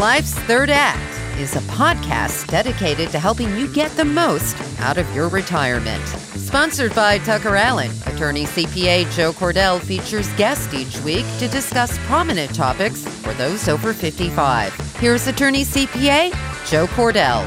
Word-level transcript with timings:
Life's 0.00 0.32
Third 0.32 0.70
Act 0.70 1.38
is 1.38 1.56
a 1.56 1.60
podcast 1.72 2.46
dedicated 2.46 3.10
to 3.10 3.18
helping 3.18 3.54
you 3.54 3.70
get 3.70 3.90
the 3.98 4.04
most 4.04 4.56
out 4.80 4.96
of 4.96 5.14
your 5.14 5.28
retirement. 5.28 6.02
Sponsored 6.08 6.94
by 6.94 7.18
Tucker 7.18 7.54
Allen, 7.54 7.90
attorney 8.06 8.46
CPA 8.46 9.14
Joe 9.14 9.30
Cordell 9.34 9.78
features 9.78 10.32
guests 10.36 10.72
each 10.72 10.98
week 11.02 11.26
to 11.38 11.48
discuss 11.48 11.98
prominent 12.06 12.54
topics 12.54 13.06
for 13.18 13.34
those 13.34 13.68
over 13.68 13.92
55. 13.92 14.74
Here's 14.96 15.26
attorney 15.26 15.64
CPA 15.64 16.30
Joe 16.66 16.86
Cordell. 16.86 17.46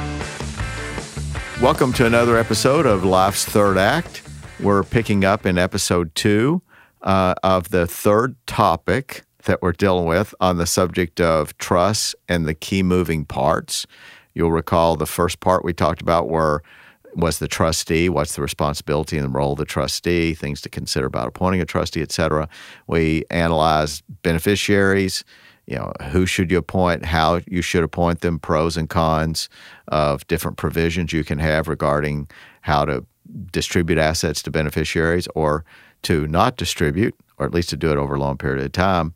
Welcome 1.60 1.92
to 1.94 2.06
another 2.06 2.38
episode 2.38 2.86
of 2.86 3.04
Life's 3.04 3.46
Third 3.46 3.80
Act. 3.80 4.22
We're 4.60 4.84
picking 4.84 5.26
up 5.26 5.48
in 5.48 5.58
episode 5.58 6.14
two 6.14 6.62
uh, 7.02 7.34
of 7.42 7.70
the 7.70 7.88
third 7.88 8.36
topic 8.46 9.24
that 9.46 9.62
we're 9.62 9.73
dealing 9.73 10.05
with 10.05 10.34
on 10.39 10.57
the 10.57 10.66
subject 10.66 11.20
of 11.20 11.57
trust 11.57 12.16
and 12.27 12.45
the 12.45 12.54
key 12.54 12.84
moving 12.84 13.26
parts. 13.26 13.85
You'll 14.34 14.52
recall 14.52 14.95
the 14.95 15.05
first 15.05 15.40
part 15.40 15.63
we 15.63 15.73
talked 15.73 16.02
about 16.02 16.30
were 16.30 16.63
was 17.16 17.38
the 17.38 17.48
trustee, 17.48 18.09
what's 18.09 18.35
the 18.35 18.41
responsibility 18.41 19.18
and 19.18 19.26
the 19.26 19.30
role 19.30 19.52
of 19.52 19.59
the 19.59 19.66
trustee, 19.66 20.34
things 20.34 20.62
to 20.62 20.70
consider 20.70 21.05
about 21.05 21.27
appointing 21.27 21.62
a 21.62 21.66
trustee, 21.66 22.02
et 22.02 22.12
cetera. 22.12 22.49
We 22.88 23.23
analyzed 23.30 24.04
beneficiaries, 24.23 25.23
you 25.68 25.76
know, 25.76 25.94
who 26.10 26.26
should 26.26 26.49
you 26.49 26.57
appoint, 26.57 27.05
how 27.05 27.41
you 27.48 27.62
should 27.62 27.84
appoint 27.84 28.21
them, 28.21 28.40
pros 28.40 28.77
and 28.77 28.90
cons 28.90 29.48
of 29.90 30.26
different 30.27 30.57
provisions 30.57 31.13
you 31.13 31.23
can 31.23 31.38
have 31.38 31.68
regarding 31.68 32.27
how 32.62 32.84
to 32.85 33.05
distribute 33.52 33.99
assets 33.99 34.41
to 34.44 34.52
beneficiaries 34.52 35.27
or 35.35 35.63
to 36.02 36.27
not 36.27 36.57
distribute, 36.57 37.16
or 37.44 37.46
at 37.46 37.54
least 37.54 37.70
to 37.70 37.78
do 37.78 37.92
it 37.92 37.98
over 37.98 38.16
a 38.16 38.20
long 38.20 38.38
period 38.38 38.64
of 38.64 38.72
time. 38.72 39.14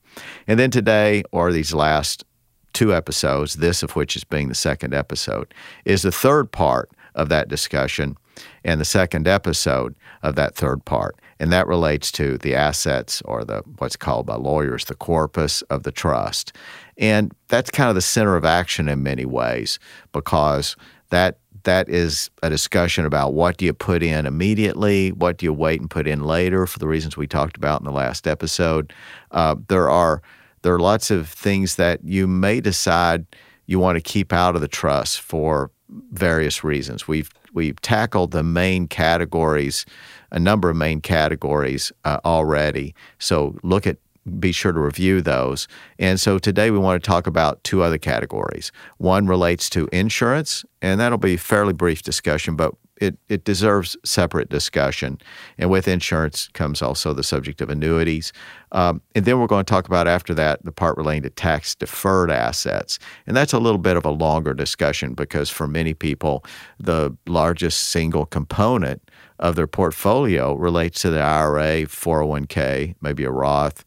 And 0.48 0.60
then 0.60 0.70
today, 0.70 1.24
or 1.32 1.52
these 1.52 1.74
last 1.74 2.26
two 2.74 2.94
episodes, 2.94 3.56
this 3.56 3.82
of 3.82 3.96
which 3.96 4.16
is 4.16 4.24
being 4.24 4.50
the 4.50 4.56
second 4.56 4.94
episode, 4.94 5.54
is 5.86 6.02
the 6.02 6.12
third 6.12 6.52
part 6.52 6.92
of 7.16 7.30
that 7.30 7.48
discussion 7.48 8.18
and 8.64 8.80
the 8.80 8.86
second 8.86 9.28
episode 9.28 9.96
of 10.22 10.36
that 10.36 10.56
third 10.56 10.84
part. 10.86 11.16
And 11.40 11.52
that 11.52 11.68
relates 11.68 12.12
to 12.14 12.38
the 12.38 12.54
assets 12.54 13.22
or 13.24 13.44
the 13.46 13.64
what's 13.78 13.96
called 13.96 14.26
by 14.26 14.36
lawyers 14.36 14.86
the 14.86 14.96
corpus 14.96 15.62
of 15.64 15.84
the 15.84 15.92
trust. 15.92 16.54
And 16.98 17.34
that's 17.48 17.72
kind 17.72 17.90
of 17.90 17.96
the 17.96 18.02
center 18.02 18.36
of 18.36 18.46
action 18.46 18.90
in 18.90 19.04
many 19.04 19.26
ways 19.26 19.80
because 20.12 20.76
that 21.10 21.40
that 21.64 21.90
is 21.90 22.30
a 22.44 22.50
discussion 22.50 23.06
about 23.06 23.34
what 23.34 23.58
do 23.58 23.66
you 23.66 23.74
put 23.74 24.04
in 24.04 24.26
immediately, 24.26 25.12
what 25.12 25.38
do 25.38 25.46
you 25.46 25.54
wait 25.54 25.80
and 25.80 25.90
put 25.90 26.08
in 26.08 26.24
later 26.24 26.66
for 26.66 26.80
the 26.80 26.88
reasons 26.88 27.18
we 27.18 27.28
talked 27.28 27.58
about 27.58 27.82
in 27.82 27.86
the 27.86 27.92
last 27.92 28.28
episode. 28.28 28.94
Uh, 29.32 29.56
there 29.68 29.90
are 29.90 30.22
there 30.64 30.74
are 30.74 30.80
lots 30.80 31.12
of 31.12 31.30
things 31.30 31.76
that 31.76 32.04
you 32.04 32.28
may 32.28 32.60
decide 32.60 33.26
you 33.68 33.80
want 33.80 33.96
to 33.96 34.02
keep 34.02 34.34
out 34.34 34.56
of 34.56 34.62
the 34.62 34.68
trust 34.68 35.22
for 35.22 35.72
various 36.12 36.64
reasons. 36.64 37.08
We've 37.08 37.32
we've 37.54 37.80
tackled 37.82 38.32
the 38.32 38.44
main 38.44 38.88
categories, 38.88 39.86
a 40.32 40.40
number 40.40 40.70
of 40.70 40.76
main 40.76 41.02
categories 41.02 41.92
uh, 42.06 42.20
already. 42.26 42.96
So 43.20 43.56
look 43.64 43.88
at 43.88 43.98
be 44.40 44.52
sure 44.52 44.72
to 44.72 44.80
review 44.80 45.22
those. 45.22 45.68
And 46.00 46.20
so 46.20 46.40
today 46.40 46.72
we 46.72 46.78
want 46.78 47.02
to 47.02 47.08
talk 47.08 47.28
about 47.28 47.64
two 47.64 47.82
other 47.82 47.98
categories. 47.98 48.72
One 48.98 49.28
relates 49.28 49.70
to 49.72 49.88
insurance, 49.92 50.66
and 50.82 51.00
that'll 51.00 51.18
be 51.18 51.36
a 51.36 51.38
fairly 51.38 51.74
brief 51.74 52.02
discussion, 52.02 52.56
but 52.56 52.74
it, 53.00 53.18
it 53.30 53.44
deserves 53.44 53.96
separate 54.04 54.50
discussion. 54.50 55.20
And 55.58 55.70
with 55.70 55.88
insurance 55.88 56.48
comes 56.50 56.82
also 56.82 57.14
the 57.14 57.24
subject 57.24 57.62
of 57.62 57.70
annuities. 57.70 58.34
Um, 58.72 59.02
and 59.16 59.26
then 59.26 59.40
we're 59.40 59.48
going 59.48 59.66
to 59.66 59.70
talk 59.70 59.88
about 59.88 60.08
after 60.08 60.34
that 60.34 60.64
the 60.66 60.72
part 60.72 60.98
relating 60.98 61.24
to 61.24 61.30
tax 61.30 61.76
deferred 61.76 62.32
assets. 62.32 63.00
And 63.26 63.36
that's 63.36 63.54
a 63.54 63.60
little 63.60 63.78
bit 63.78 63.98
of 63.98 64.06
a 64.06 64.12
longer 64.12 64.54
discussion 64.54 65.14
because 65.14 65.50
for 65.50 65.68
many 65.68 65.94
people, 65.94 66.44
the 66.80 67.16
largest 67.28 67.86
single 67.86 68.26
component 68.26 69.02
of 69.40 69.56
their 69.56 69.68
portfolio 69.68 70.56
relates 70.56 71.02
to 71.04 71.12
the 71.12 71.22
IRA, 71.22 71.84
401k, 71.84 72.96
maybe 73.02 73.24
a 73.24 73.32
Roth 73.32 73.86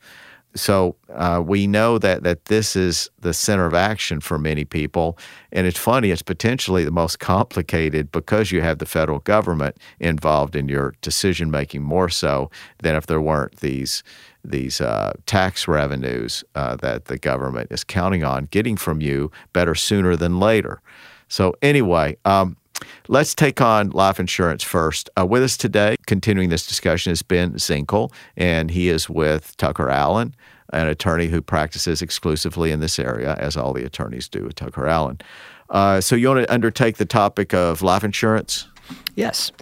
so 0.55 0.97
uh, 1.13 1.43
we 1.45 1.67
know 1.67 1.99
that 1.99 2.23
that 2.25 2.47
this 2.47 2.75
is 2.75 3.09
the 3.21 3.33
center 3.33 3.67
of 3.67 3.75
action 3.75 4.21
for 4.21 4.39
many 4.39 4.65
people, 4.65 5.17
and 5.53 5.67
it's 5.67 5.79
funny. 5.79 6.11
It's 6.11 6.23
potentially 6.23 6.85
the 6.85 6.91
most 6.91 7.19
complicated 7.21 8.11
because 8.11 8.51
you 8.51 8.61
have 8.61 8.79
the 8.79 8.87
federal 8.87 9.21
government 9.21 9.77
involved 10.01 10.57
in 10.57 10.69
your 10.69 10.95
decision 11.03 11.51
making 11.51 11.83
more 11.83 12.09
so 12.09 12.51
than 12.79 12.97
if 12.97 13.07
there 13.07 13.21
weren't 13.21 13.57
these 13.57 14.03
these 14.45 14.81
uh, 14.81 15.13
tax 15.27 15.69
revenues 15.69 16.43
uh, 16.55 16.77
that 16.77 17.05
the 17.05 17.19
government 17.19 17.71
is 17.71 17.85
counting 17.85 18.25
on 18.25 18.47
getting 18.47 18.77
from 18.77 19.01
you 19.01 19.31
better 19.53 19.75
sooner 19.75 20.17
than 20.17 20.41
later. 20.41 20.81
So 21.29 21.55
anyway, 21.63 22.17
um, 22.25 22.57
Let's 23.09 23.35
take 23.35 23.61
on 23.61 23.91
life 23.91 24.21
insurance 24.21 24.63
first. 24.63 25.11
Uh, 25.19 25.27
with 25.27 25.43
us 25.43 25.57
today, 25.57 25.97
continuing 26.07 26.49
this 26.49 26.67
discussion, 26.67 27.13
is 27.13 27.23
Ben 27.23 27.55
Zinkel, 27.55 28.13
and 28.37 28.71
he 28.71 28.89
is 28.89 29.09
with 29.09 29.57
Tucker 29.57 29.91
Allen, 29.91 30.35
an 30.73 30.87
attorney 30.87 31.27
who 31.27 31.41
practices 31.41 32.03
exclusively 32.03 32.71
in 32.71 32.81
this 32.81 32.99
area, 32.99 33.35
as 33.39 33.57
all 33.57 33.73
the 33.73 33.85
attorneys 33.85 34.29
do 34.29 34.47
at 34.47 34.57
Tucker 34.57 34.87
Allen. 34.87 35.21
Uh, 35.69 36.01
so, 36.01 36.17
you 36.17 36.29
want 36.29 36.47
to 36.47 36.53
undertake 36.53 36.97
the 36.97 37.05
topic 37.05 37.55
of 37.55 37.83
life 37.83 38.05
insurance? 38.05 38.69
Yes. 39.15 39.53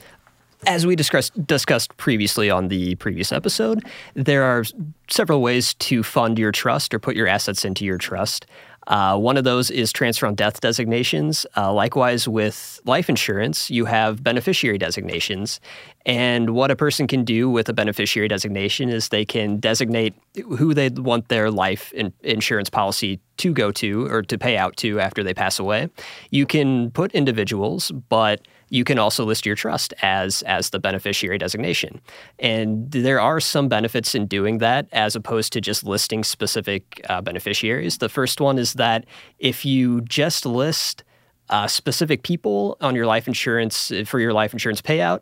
As 0.67 0.87
we 0.87 0.97
discussed, 0.97 1.47
discussed 1.47 1.97
previously 1.99 2.51
on 2.51 2.69
the 2.69 2.97
previous 2.97 3.31
episode, 3.31 3.85
there 4.15 4.43
are 4.43 4.65
several 5.09 5.41
ways 5.41 5.75
to 5.75 6.03
fund 6.03 6.39
your 6.39 6.51
trust 6.51 6.93
or 6.93 6.99
put 6.99 7.15
your 7.15 7.29
assets 7.29 7.65
into 7.65 7.85
your 7.85 7.99
trust. 7.99 8.47
Uh, 8.89 9.19
one 9.19 9.37
of 9.37 9.45
those 9.45 9.71
is 9.71 9.93
transfer 9.93 10.27
on 10.27 10.35
death 10.35 10.61
designations. 10.61 11.47
Uh, 11.57 11.73
likewise, 11.73 12.27
with 12.27 12.81
life 12.87 13.09
insurance, 13.09 13.71
you 13.71 13.85
have 13.85 14.25
beneficiary 14.25 14.79
designations. 14.79 15.61
And 16.07 16.51
what 16.51 16.71
a 16.71 16.77
person 16.77 17.07
can 17.07 17.23
do 17.23 17.51
with 17.51 17.69
a 17.69 17.75
beneficiary 17.75 18.29
designation 18.29 18.89
is 18.89 19.11
they 19.11 19.27
can 19.27 19.59
designate 19.59 20.15
who 20.57 20.73
they 20.73 20.89
want 20.89 21.29
their 21.29 21.51
life 21.51 21.93
in- 21.93 22.15
insurance 22.23 22.71
policy 22.71 23.21
to 23.37 23.53
go 23.53 23.71
to 23.73 24.07
or 24.07 24.23
to 24.23 24.39
pay 24.39 24.57
out 24.57 24.77
to 24.79 24.99
after 25.01 25.23
they 25.23 25.35
pass 25.35 25.59
away. 25.59 25.91
You 26.31 26.47
can 26.47 26.91
put 26.91 27.13
individuals, 27.13 27.93
but 28.09 28.41
you 28.71 28.85
can 28.85 28.99
also 28.99 29.25
list 29.25 29.47
your 29.47 29.57
trust 29.57 29.95
as 30.03 30.43
as 30.43 30.71
the 30.71 30.79
beneficiary 30.79 31.39
designation. 31.39 32.01
And 32.39 32.91
there 32.91 33.21
are 33.21 33.41
some 33.41 33.69
benefits 33.69 34.15
in 34.15 34.27
doing 34.27 34.59
that 34.59 34.87
as 34.93 35.17
opposed 35.17 35.53
to 35.55 35.61
just 35.61 35.85
listing 35.85 36.25
specific 36.25 37.01
uh, 37.09 37.21
beneficiaries. 37.23 37.99
The 37.99 38.09
first 38.09 38.41
one 38.41 38.59
is 38.59 38.75
that 38.75 39.05
if 39.39 39.65
you 39.65 40.01
just 40.03 40.47
list 40.47 41.05
uh, 41.51 41.67
specific 41.67 42.23
people 42.23 42.77
on 42.81 42.95
your 42.95 43.07
life 43.07 43.27
insurance 43.27 43.91
for 44.05 44.21
your 44.21 44.33
life 44.33 44.53
insurance 44.53 44.83
payout, 44.83 45.21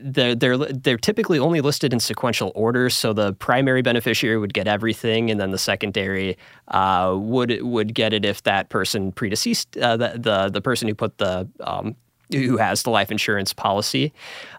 they're, 0.00 0.34
they're 0.34 0.56
they're 0.56 0.96
typically 0.96 1.38
only 1.38 1.60
listed 1.60 1.92
in 1.92 2.00
sequential 2.00 2.50
order. 2.54 2.88
So 2.88 3.12
the 3.12 3.34
primary 3.34 3.82
beneficiary 3.82 4.38
would 4.38 4.54
get 4.54 4.66
everything, 4.66 5.30
and 5.30 5.38
then 5.38 5.50
the 5.50 5.58
secondary 5.58 6.38
uh, 6.68 7.14
would 7.18 7.62
would 7.62 7.94
get 7.94 8.12
it 8.12 8.24
if 8.24 8.42
that 8.44 8.70
person 8.70 9.12
predeceased 9.12 9.80
uh, 9.80 9.96
the, 9.96 10.18
the 10.18 10.48
the 10.48 10.60
person 10.60 10.88
who 10.88 10.94
put 10.94 11.18
the 11.18 11.46
um, 11.60 11.94
who 12.32 12.56
has 12.56 12.82
the 12.82 12.90
life 12.90 13.10
insurance 13.10 13.52
policy. 13.52 14.12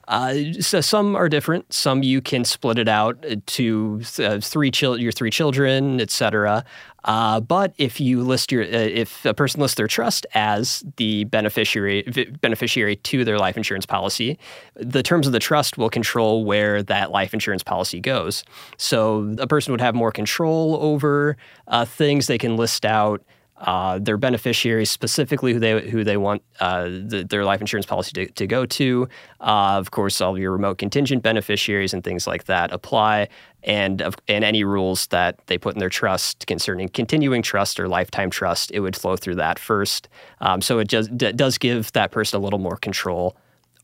Uh, 0.08 0.54
so 0.60 0.80
some 0.80 1.16
are 1.16 1.28
different. 1.28 1.72
Some 1.74 2.02
you 2.02 2.22
can 2.22 2.46
split 2.46 2.80
it 2.80 2.88
out 2.88 3.24
to 3.46 4.02
uh, 4.20 4.40
three 4.40 4.72
chil- 4.72 4.98
your 4.98 5.12
three 5.12 5.30
children, 5.30 6.00
etc. 6.00 6.64
Uh, 7.04 7.40
but 7.40 7.74
if 7.78 8.00
you 8.00 8.22
list 8.22 8.52
your, 8.52 8.64
uh, 8.64 8.68
if 8.68 9.26
a 9.26 9.34
person 9.34 9.62
lists 9.62 9.76
their 9.76 9.88
trust 9.88 10.26
as 10.34 10.84
the 10.98 11.26
beneficiary 11.26 12.04
beneficiary 12.42 12.98
to 12.98 13.24
their 13.24 13.38
life 13.38 13.58
insurance 13.58 13.86
policy, 13.86 14.38
the 14.76 15.04
terms 15.04 15.28
of 15.28 15.34
the 15.34 15.40
trust 15.40 15.78
will 15.78 15.90
control 15.90 16.46
where 16.46 16.82
that 16.84 17.12
life 17.12 17.34
insurance 17.34 17.64
policy 17.64 18.00
goes. 18.00 18.44
So 18.78 19.36
a 19.40 19.48
person 19.48 19.72
would 19.72 19.82
have 19.82 19.96
more 19.96 20.12
control 20.12 20.78
over 20.82 21.38
uh, 21.68 21.86
things. 21.86 22.28
They 22.28 22.38
can 22.38 22.56
list 22.56 22.86
out 22.86 23.24
uh, 23.60 23.98
their 23.98 24.18
beneficiaries, 24.18 24.92
specifically 24.92 25.54
who 25.54 25.60
they 25.60 25.90
who 25.90 26.04
they 26.04 26.18
want 26.18 26.44
uh, 26.60 26.84
the, 26.84 27.26
their 27.28 27.44
life 27.44 27.60
insurance 27.60 27.86
policy 27.86 28.12
to, 28.14 28.32
to 28.34 28.46
go 28.46 28.66
to. 28.66 29.10
Uh, 29.42 29.78
of 29.78 29.92
course, 29.92 30.22
all 30.22 30.34
of 30.34 30.40
your 30.40 30.52
remote 30.52 30.78
contingent 30.78 31.24
beneficiaries 31.24 31.94
and 31.94 32.04
things 32.04 32.28
like 32.28 32.44
that 32.46 32.72
apply, 32.72 33.28
and 33.64 34.02
and 34.28 34.44
any 34.44 34.64
rules 34.64 35.08
that 35.08 35.40
they 35.48 35.58
put 35.58 35.74
in 35.74 35.80
their 35.80 35.90
trust 35.90 36.46
concerning 36.46 36.88
continuing 36.88 37.42
trust 37.42 37.80
or 37.80 37.88
lifetime 37.88 38.30
trust, 38.30 38.70
it 38.72 38.80
would 38.80 38.96
flow 38.96 39.16
through 39.16 39.36
that 39.36 39.58
first. 39.58 40.08
Um, 40.40 40.62
so 40.62 40.78
it 40.78 40.88
just 40.88 41.16
d- 41.18 41.32
does 41.32 41.58
give 41.58 41.92
that 41.94 42.12
person 42.12 42.40
a 42.40 42.44
little 42.44 42.60
more 42.60 42.78
control 42.78 43.36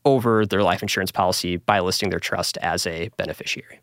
over 0.04 0.46
their 0.46 0.62
life 0.62 0.82
insurance 0.82 1.10
policy 1.10 1.56
by 1.56 1.80
listing 1.80 2.10
their 2.10 2.20
trust 2.20 2.58
as 2.58 2.86
a 2.86 3.08
beneficiary. 3.16 3.80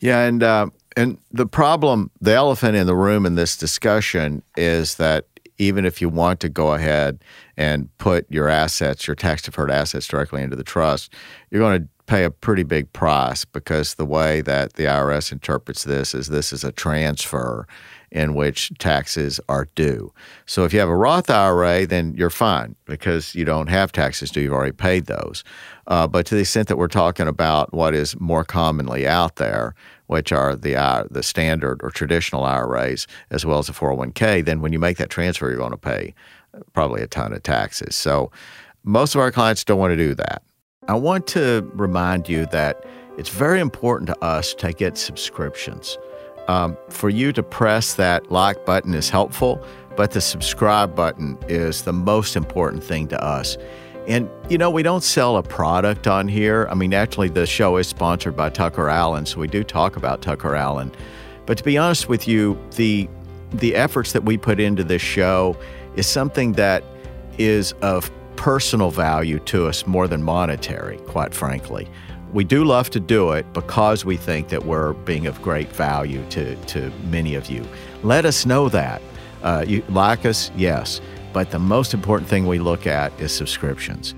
Yeah, 0.00 0.20
and 0.20 0.42
uh, 0.42 0.66
and 0.96 1.18
the 1.30 1.46
problem, 1.46 2.10
the 2.20 2.34
elephant 2.34 2.76
in 2.76 2.86
the 2.86 2.96
room 2.96 3.26
in 3.26 3.34
this 3.34 3.56
discussion 3.56 4.42
is 4.56 4.96
that 4.96 5.26
even 5.58 5.84
if 5.84 6.00
you 6.00 6.08
want 6.08 6.40
to 6.40 6.48
go 6.48 6.72
ahead 6.72 7.18
and 7.56 7.88
put 7.98 8.30
your 8.30 8.48
assets, 8.48 9.06
your 9.06 9.16
tax 9.16 9.42
deferred 9.42 9.70
assets 9.70 10.06
directly 10.06 10.42
into 10.42 10.56
the 10.56 10.64
trust, 10.64 11.12
you're 11.50 11.60
going 11.60 11.82
to 11.82 11.88
pay 12.06 12.24
a 12.24 12.30
pretty 12.30 12.62
big 12.62 12.90
price 12.92 13.44
because 13.44 13.96
the 13.96 14.06
way 14.06 14.40
that 14.40 14.74
the 14.74 14.84
IRS 14.84 15.30
interprets 15.30 15.84
this 15.84 16.14
is 16.14 16.28
this 16.28 16.52
is 16.52 16.64
a 16.64 16.72
transfer 16.72 17.66
in 18.10 18.34
which 18.34 18.72
taxes 18.78 19.38
are 19.50 19.66
due. 19.74 20.12
So 20.46 20.64
if 20.64 20.72
you 20.72 20.80
have 20.80 20.88
a 20.88 20.96
Roth 20.96 21.28
IRA, 21.28 21.86
then 21.86 22.14
you're 22.14 22.30
fine 22.30 22.74
because 22.86 23.34
you 23.34 23.44
don't 23.44 23.68
have 23.68 23.92
taxes 23.92 24.30
due. 24.30 24.40
You've 24.40 24.54
already 24.54 24.72
paid 24.72 25.06
those. 25.06 25.44
Uh, 25.86 26.06
but 26.06 26.24
to 26.26 26.34
the 26.34 26.40
extent 26.40 26.68
that 26.68 26.78
we're 26.78 26.88
talking 26.88 27.28
about 27.28 27.74
what 27.74 27.94
is 27.94 28.18
more 28.18 28.44
commonly 28.44 29.06
out 29.06 29.36
there, 29.36 29.74
which 30.08 30.32
are 30.32 30.56
the 30.56 30.76
uh, 30.76 31.04
the 31.10 31.22
standard 31.22 31.80
or 31.82 31.90
traditional 31.90 32.44
IRAs 32.44 33.06
as 33.30 33.46
well 33.46 33.60
as 33.60 33.68
the 33.68 33.72
401k, 33.72 34.44
then 34.44 34.60
when 34.60 34.72
you 34.72 34.78
make 34.78 34.98
that 34.98 35.08
transfer, 35.08 35.48
you're 35.48 35.56
going 35.56 35.70
to 35.70 35.78
pay 35.78 36.14
probably 36.72 37.02
a 37.02 37.06
ton 37.06 37.32
of 37.32 37.42
taxes. 37.42 37.94
So 37.94 38.30
most 38.84 39.14
of 39.14 39.20
our 39.20 39.30
clients 39.30 39.64
don't 39.64 39.78
want 39.78 39.92
to 39.92 39.96
do 39.96 40.14
that. 40.14 40.42
I 40.88 40.94
want 40.94 41.26
to 41.28 41.70
remind 41.74 42.28
you 42.28 42.46
that 42.46 42.84
it's 43.18 43.28
very 43.28 43.60
important 43.60 44.08
to 44.08 44.18
us 44.24 44.54
to 44.54 44.72
get 44.72 44.96
subscriptions. 44.96 45.98
Um, 46.46 46.78
for 46.88 47.10
you 47.10 47.32
to 47.34 47.42
press 47.42 47.94
that 47.94 48.32
like 48.32 48.64
button 48.64 48.94
is 48.94 49.10
helpful, 49.10 49.62
but 49.96 50.12
the 50.12 50.20
subscribe 50.22 50.96
button 50.96 51.36
is 51.48 51.82
the 51.82 51.92
most 51.92 52.36
important 52.36 52.82
thing 52.82 53.08
to 53.08 53.22
us. 53.22 53.58
And, 54.08 54.30
you 54.48 54.56
know, 54.56 54.70
we 54.70 54.82
don't 54.82 55.04
sell 55.04 55.36
a 55.36 55.42
product 55.42 56.06
on 56.06 56.28
here. 56.28 56.66
I 56.70 56.74
mean, 56.74 56.94
actually, 56.94 57.28
the 57.28 57.46
show 57.46 57.76
is 57.76 57.86
sponsored 57.86 58.34
by 58.34 58.48
Tucker 58.48 58.88
Allen, 58.88 59.26
so 59.26 59.38
we 59.38 59.48
do 59.48 59.62
talk 59.62 59.96
about 59.96 60.22
Tucker 60.22 60.56
Allen. 60.56 60.90
But 61.44 61.58
to 61.58 61.64
be 61.64 61.76
honest 61.76 62.08
with 62.08 62.26
you, 62.26 62.58
the 62.76 63.08
the 63.52 63.74
efforts 63.74 64.12
that 64.12 64.24
we 64.24 64.36
put 64.36 64.60
into 64.60 64.84
this 64.84 65.00
show 65.00 65.56
is 65.96 66.06
something 66.06 66.52
that 66.52 66.84
is 67.38 67.72
of 67.80 68.10
personal 68.36 68.90
value 68.90 69.38
to 69.40 69.66
us 69.66 69.86
more 69.86 70.06
than 70.06 70.22
monetary, 70.22 70.98
quite 70.98 71.34
frankly. 71.34 71.88
We 72.32 72.44
do 72.44 72.64
love 72.64 72.90
to 72.90 73.00
do 73.00 73.32
it 73.32 73.50
because 73.54 74.04
we 74.04 74.16
think 74.16 74.48
that 74.50 74.66
we're 74.66 74.92
being 74.92 75.26
of 75.26 75.40
great 75.40 75.68
value 75.72 76.22
to, 76.30 76.56
to 76.56 76.90
many 77.10 77.34
of 77.34 77.48
you. 77.48 77.66
Let 78.02 78.26
us 78.26 78.44
know 78.44 78.68
that. 78.68 79.00
Uh, 79.42 79.64
you 79.66 79.82
like 79.88 80.26
us, 80.26 80.50
yes, 80.56 81.00
but 81.32 81.50
the 81.50 81.58
most 81.58 81.94
important 81.94 82.28
thing 82.28 82.46
we 82.46 82.58
look 82.58 82.86
at 82.86 83.18
is 83.20 83.32
subscriptions. 83.32 84.14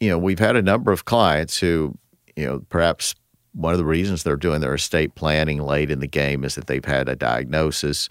You 0.00 0.10
know, 0.10 0.18
we've 0.18 0.38
had 0.38 0.56
a 0.56 0.62
number 0.62 0.92
of 0.92 1.04
clients 1.04 1.58
who, 1.58 1.96
you 2.36 2.46
know, 2.46 2.60
perhaps 2.68 3.14
one 3.52 3.72
of 3.72 3.78
the 3.78 3.84
reasons 3.84 4.22
they're 4.22 4.36
doing 4.36 4.60
their 4.60 4.74
estate 4.74 5.14
planning 5.14 5.60
late 5.60 5.90
in 5.90 6.00
the 6.00 6.06
game 6.06 6.44
is 6.44 6.54
that 6.54 6.66
they've 6.66 6.84
had 6.84 7.08
a 7.08 7.16
diagnosis. 7.16 8.08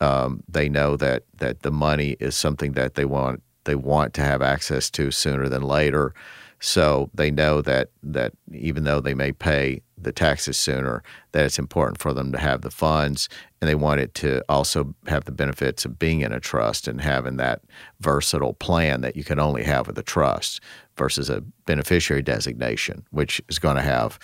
Um, 0.00 0.42
they 0.48 0.68
know 0.68 0.96
that 0.96 1.22
that 1.38 1.62
the 1.62 1.70
money 1.70 2.16
is 2.20 2.36
something 2.36 2.72
that 2.72 2.94
they 2.94 3.04
want 3.04 3.42
they 3.64 3.74
want 3.74 4.12
to 4.14 4.20
have 4.20 4.42
access 4.42 4.90
to 4.90 5.10
sooner 5.10 5.48
than 5.48 5.62
later. 5.62 6.12
So 6.60 7.10
they 7.14 7.30
know 7.30 7.62
that 7.62 7.88
that 8.02 8.32
even 8.52 8.84
though 8.84 9.00
they 9.00 9.14
may 9.14 9.32
pay 9.32 9.80
the 9.96 10.12
taxes 10.12 10.56
sooner, 10.56 11.02
that 11.32 11.44
it's 11.44 11.58
important 11.58 11.98
for 11.98 12.12
them 12.12 12.32
to 12.32 12.38
have 12.38 12.62
the 12.62 12.70
funds, 12.70 13.28
and 13.60 13.68
they 13.68 13.74
want 13.74 14.00
it 14.00 14.14
to 14.14 14.42
also 14.48 14.94
have 15.06 15.24
the 15.24 15.32
benefits 15.32 15.84
of 15.84 15.98
being 15.98 16.20
in 16.20 16.32
a 16.32 16.40
trust 16.40 16.88
and 16.88 17.00
having 17.00 17.36
that 17.36 17.62
versatile 18.00 18.54
plan 18.54 19.00
that 19.00 19.16
you 19.16 19.24
can 19.24 19.38
only 19.38 19.62
have 19.64 19.86
with 19.86 19.98
a 19.98 20.02
trust 20.02 20.60
versus 20.96 21.30
a 21.30 21.42
beneficiary 21.66 22.22
designation, 22.22 23.04
which 23.10 23.40
is 23.48 23.58
going 23.58 23.76
to 23.76 23.82
have 23.82 24.18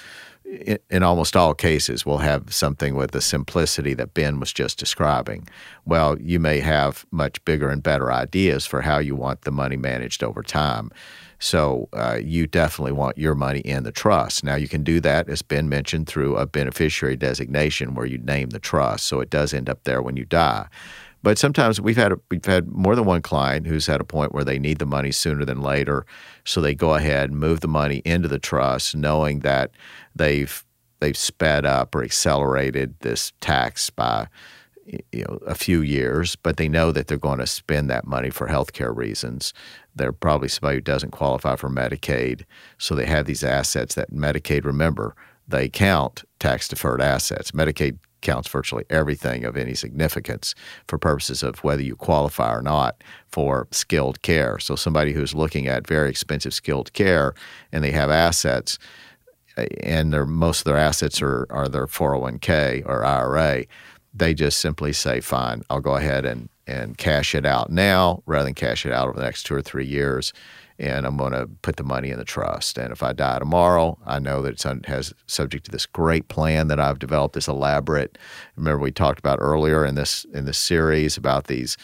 in 0.90 1.02
almost 1.02 1.37
all 1.37 1.55
cases, 1.55 2.05
will 2.05 2.19
have 2.19 2.52
something 2.52 2.96
with 2.96 3.12
the 3.12 3.20
simplicity 3.20 3.94
that 3.94 4.14
Ben 4.14 4.40
was 4.40 4.52
just 4.52 4.78
describing. 4.78 5.46
Well, 5.84 6.19
you 6.20 6.40
may 6.40 6.61
have 6.61 7.06
much 7.11 7.44
bigger 7.44 7.69
and 7.69 7.82
better 7.82 8.12
ideas 8.12 8.66
for 8.66 8.81
how 8.81 8.99
you 8.99 9.14
want 9.14 9.43
the 9.43 9.52
money 9.52 9.76
managed 9.76 10.25
over 10.25 10.43
time. 10.43 10.90
So 11.40 11.88
uh, 11.94 12.19
you 12.22 12.46
definitely 12.46 12.92
want 12.92 13.19
your 13.19 13.34
money 13.34 13.60
in 13.60 13.82
the 13.82 13.90
trust. 13.92 14.44
Now, 14.44 14.54
you 14.56 14.69
can 14.69 14.84
do 14.84 15.00
that, 15.00 15.28
as 15.28 15.42
Ben 15.42 15.69
mentioned, 15.69 16.06
through 16.06 16.37
a 16.37 16.46
beneficiary 16.46 17.16
designation 17.16 17.94
where 17.94 18.06
you 18.06 18.19
name 18.19 18.50
the 18.50 18.58
trust. 18.58 19.06
So 19.06 19.20
it 19.20 19.31
does 19.31 19.54
end 19.54 19.69
up 19.69 19.84
there 19.84 20.02
when 20.02 20.16
you 20.16 20.26
die. 20.26 20.69
But 21.22 21.38
sometimes 21.38 21.81
we've 21.81 21.96
had 21.96 22.14
we've 22.31 22.44
had 22.44 22.69
more 22.69 22.94
than 22.94 23.04
one 23.04 23.20
client 23.22 23.66
who's 23.66 23.88
at 23.88 24.00
a 24.00 24.04
point 24.04 24.32
where 24.32 24.44
they 24.44 24.58
need 24.58 24.78
the 24.78 24.87
money 24.87 25.12
sooner 25.12 25.44
than 25.44 25.60
later, 25.60 26.06
so 26.44 26.60
they 26.60 26.75
go 26.75 26.94
ahead 26.94 27.31
and 27.31 27.38
move 27.38 27.60
the 27.60 27.69
money 27.69 28.00
into 28.06 28.28
the 28.28 28.38
trust, 28.38 28.96
knowing 28.96 29.40
that 29.40 29.70
they've 30.14 30.64
they've 31.00 31.16
sped 31.16 31.66
up 31.66 31.94
or 31.94 32.02
accelerated 32.02 32.94
this 33.00 33.32
tax 33.40 33.90
by 33.90 34.28
you 35.12 35.25
know 35.25 35.38
a 35.46 35.54
few 35.54 35.82
years, 35.82 36.37
but 36.37 36.56
they 36.56 36.69
know 36.69 36.92
that 36.92 37.06
they're 37.06 37.19
going 37.19 37.38
to 37.38 37.46
spend 37.46 37.90
that 37.90 38.06
money 38.06 38.31
for 38.31 38.48
healthcare 38.48 38.94
reasons. 38.94 39.52
They're 39.94 40.12
probably 40.12 40.48
somebody 40.48 40.76
who 40.76 40.82
doesn't 40.82 41.10
qualify 41.10 41.56
for 41.56 41.70
Medicaid, 41.70 42.44
so 42.78 42.94
they 42.94 43.06
have 43.06 43.26
these 43.26 43.44
assets 43.44 43.94
that 43.94 44.12
Medicaid. 44.12 44.64
Remember, 44.64 45.14
they 45.46 45.69
count 45.69 46.25
tax 46.38 46.69
deferred 46.69 47.00
assets. 47.00 47.50
Medicaid 47.52 47.98
counts 48.20 48.48
virtually 48.48 48.84
everything 48.90 49.44
of 49.44 49.56
any 49.56 49.75
significance 49.75 50.54
for 50.87 50.98
purposes 50.98 51.42
of 51.42 51.58
whether 51.64 51.82
you 51.82 51.96
qualify 51.96 52.54
or 52.54 52.62
not 52.62 53.02
for 53.28 53.66
skilled 53.70 54.22
care. 54.22 54.58
So 54.58 54.76
somebody 54.76 55.12
who's 55.12 55.34
looking 55.34 55.66
at 55.66 55.87
very 55.87 56.10
expensive 56.10 56.54
skilled 56.54 56.92
care 56.92 57.34
and 57.72 57.82
they 57.82 57.92
have 57.92 58.10
assets 58.10 58.78
eh, 59.56 59.66
and 59.82 60.12
their 60.12 60.26
most 60.26 60.60
of 60.60 60.64
their 60.64 60.76
assets 60.76 61.22
are, 61.22 61.46
are 61.50 61.69
their 61.69 61.87
401k 61.87 62.84
or 62.87 63.04
IRA, 63.04 63.64
they 64.12 64.35
just 64.35 64.59
simply 64.59 64.93
say, 64.93 65.21
fine, 65.21 65.62
I'll 65.71 65.81
go 65.81 65.97
ahead 65.97 66.25
and, 66.25 66.49
and 66.67 66.99
cash 66.99 67.35
it 67.35 67.47
out 67.47 67.71
now 67.71 68.23
rather 68.27 68.45
than 68.45 68.55
cash 68.55 68.85
it 68.85 68.93
out 68.93 69.09
over 69.09 69.19
the 69.19 69.25
next 69.25 69.45
two 69.45 69.55
or 69.55 69.62
three 69.62 69.87
years 69.87 70.33
and 70.81 71.07
I'm 71.07 71.19
going 71.19 71.33
to 71.33 71.47
put 71.61 71.77
the 71.77 71.85
money 71.85 72.11
in 72.11 72.19
the 72.19 72.25
trust. 72.25 72.79
And 72.79 72.91
if 72.91 73.03
I 73.03 73.12
die 73.12 73.39
tomorrow, 73.39 73.99
I 74.07 74.19
know 74.19 74.41
that 74.41 74.55
it's 74.55 74.65
it 74.65 74.87
has 74.87 75.12
subject 75.27 75.67
to 75.67 75.71
this 75.71 75.85
great 75.85 76.29
plan 76.29 76.69
that 76.69 76.81
I've 76.81 76.99
developed, 76.99 77.35
this 77.35 77.49
elaborate. 77.49 78.17
Remember 78.57 78.83
we 78.83 78.91
talked 78.91 79.19
about 79.19 79.39
earlier 79.43 79.85
in 79.85 79.95
this 79.95 80.25
in 80.33 80.47
this 80.47 80.57
series 80.57 81.19
about 81.19 81.49
these 81.49 81.77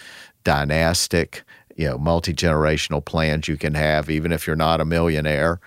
dynastic, 0.45 1.45
you 1.77 1.87
know, 1.87 1.99
multi 1.99 2.33
generational 2.33 3.05
plans 3.05 3.49
you 3.49 3.59
can 3.59 3.75
have, 3.75 4.09
even 4.09 4.33
if 4.33 4.47
you're 4.47 4.57
not 4.57 4.81
a 4.81 4.87
millionaire. 4.87 5.61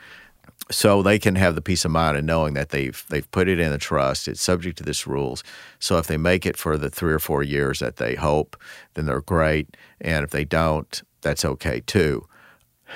So 0.71 1.01
they 1.01 1.17
can 1.17 1.35
have 1.35 1.55
the 1.55 1.61
peace 1.61 1.83
of 1.83 1.91
mind 1.91 2.17
of 2.17 2.23
knowing 2.23 2.53
that 2.53 2.69
they've 2.69 3.03
they've 3.09 3.29
put 3.31 3.47
it 3.47 3.59
in 3.59 3.71
the 3.71 3.77
trust. 3.79 4.27
It's 4.27 4.41
subject 4.41 4.77
to 4.77 4.83
this 4.83 5.07
rules. 5.07 5.43
So 5.79 5.97
if 5.97 6.07
they 6.07 6.17
make 6.17 6.45
it 6.45 6.57
for 6.57 6.77
the 6.77 6.91
three 6.91 7.13
or 7.13 7.19
four 7.19 7.41
years 7.41 7.79
that 7.79 7.95
they 7.95 8.15
hope, 8.15 8.55
then 8.93 9.05
they're 9.05 9.21
great. 9.21 9.75
And 9.99 10.23
if 10.23 10.29
they 10.29 10.45
don't, 10.45 11.01
that's 11.21 11.43
okay 11.43 11.81
too. 11.81 12.27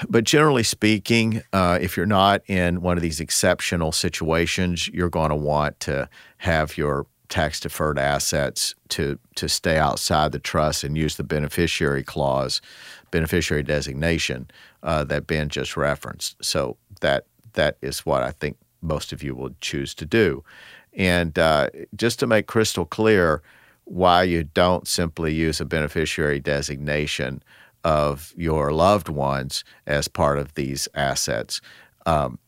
But 0.09 0.23
generally 0.23 0.63
speaking, 0.63 1.43
uh, 1.51 1.77
if 1.81 1.97
you're 1.97 2.05
not 2.05 2.41
in 2.47 2.81
one 2.81 2.97
of 2.97 3.03
these 3.03 3.19
exceptional 3.19 3.91
situations, 3.91 4.87
you're 4.87 5.09
going 5.09 5.29
to 5.29 5.35
want 5.35 5.79
to 5.81 6.09
have 6.37 6.77
your 6.77 7.05
tax 7.29 7.59
deferred 7.59 7.97
assets 7.97 8.75
to 8.89 9.17
to 9.35 9.49
stay 9.49 9.77
outside 9.77 10.31
the 10.31 10.39
trust 10.39 10.83
and 10.83 10.97
use 10.97 11.15
the 11.15 11.23
beneficiary 11.23 12.03
clause, 12.03 12.61
beneficiary 13.11 13.63
designation 13.63 14.49
uh, 14.83 15.03
that 15.03 15.25
Ben 15.25 15.49
just 15.49 15.75
referenced. 15.75 16.43
So 16.43 16.77
that 17.01 17.25
that 17.53 17.77
is 17.81 18.05
what 18.05 18.23
I 18.23 18.31
think 18.31 18.57
most 18.81 19.13
of 19.13 19.23
you 19.23 19.35
will 19.35 19.51
choose 19.61 19.93
to 19.95 20.05
do. 20.05 20.43
And 20.93 21.37
uh, 21.39 21.69
just 21.95 22.19
to 22.19 22.27
make 22.27 22.47
crystal 22.47 22.85
clear, 22.85 23.41
why 23.85 24.23
you 24.23 24.43
don't 24.43 24.87
simply 24.87 25.33
use 25.33 25.59
a 25.59 25.65
beneficiary 25.65 26.39
designation 26.39 27.43
of 27.83 28.33
your 28.37 28.71
loved 28.71 29.09
ones 29.09 29.63
as 29.85 30.07
part 30.07 30.39
of 30.39 30.53
these 30.53 30.87
assets, 30.95 31.59
um, 32.05 32.39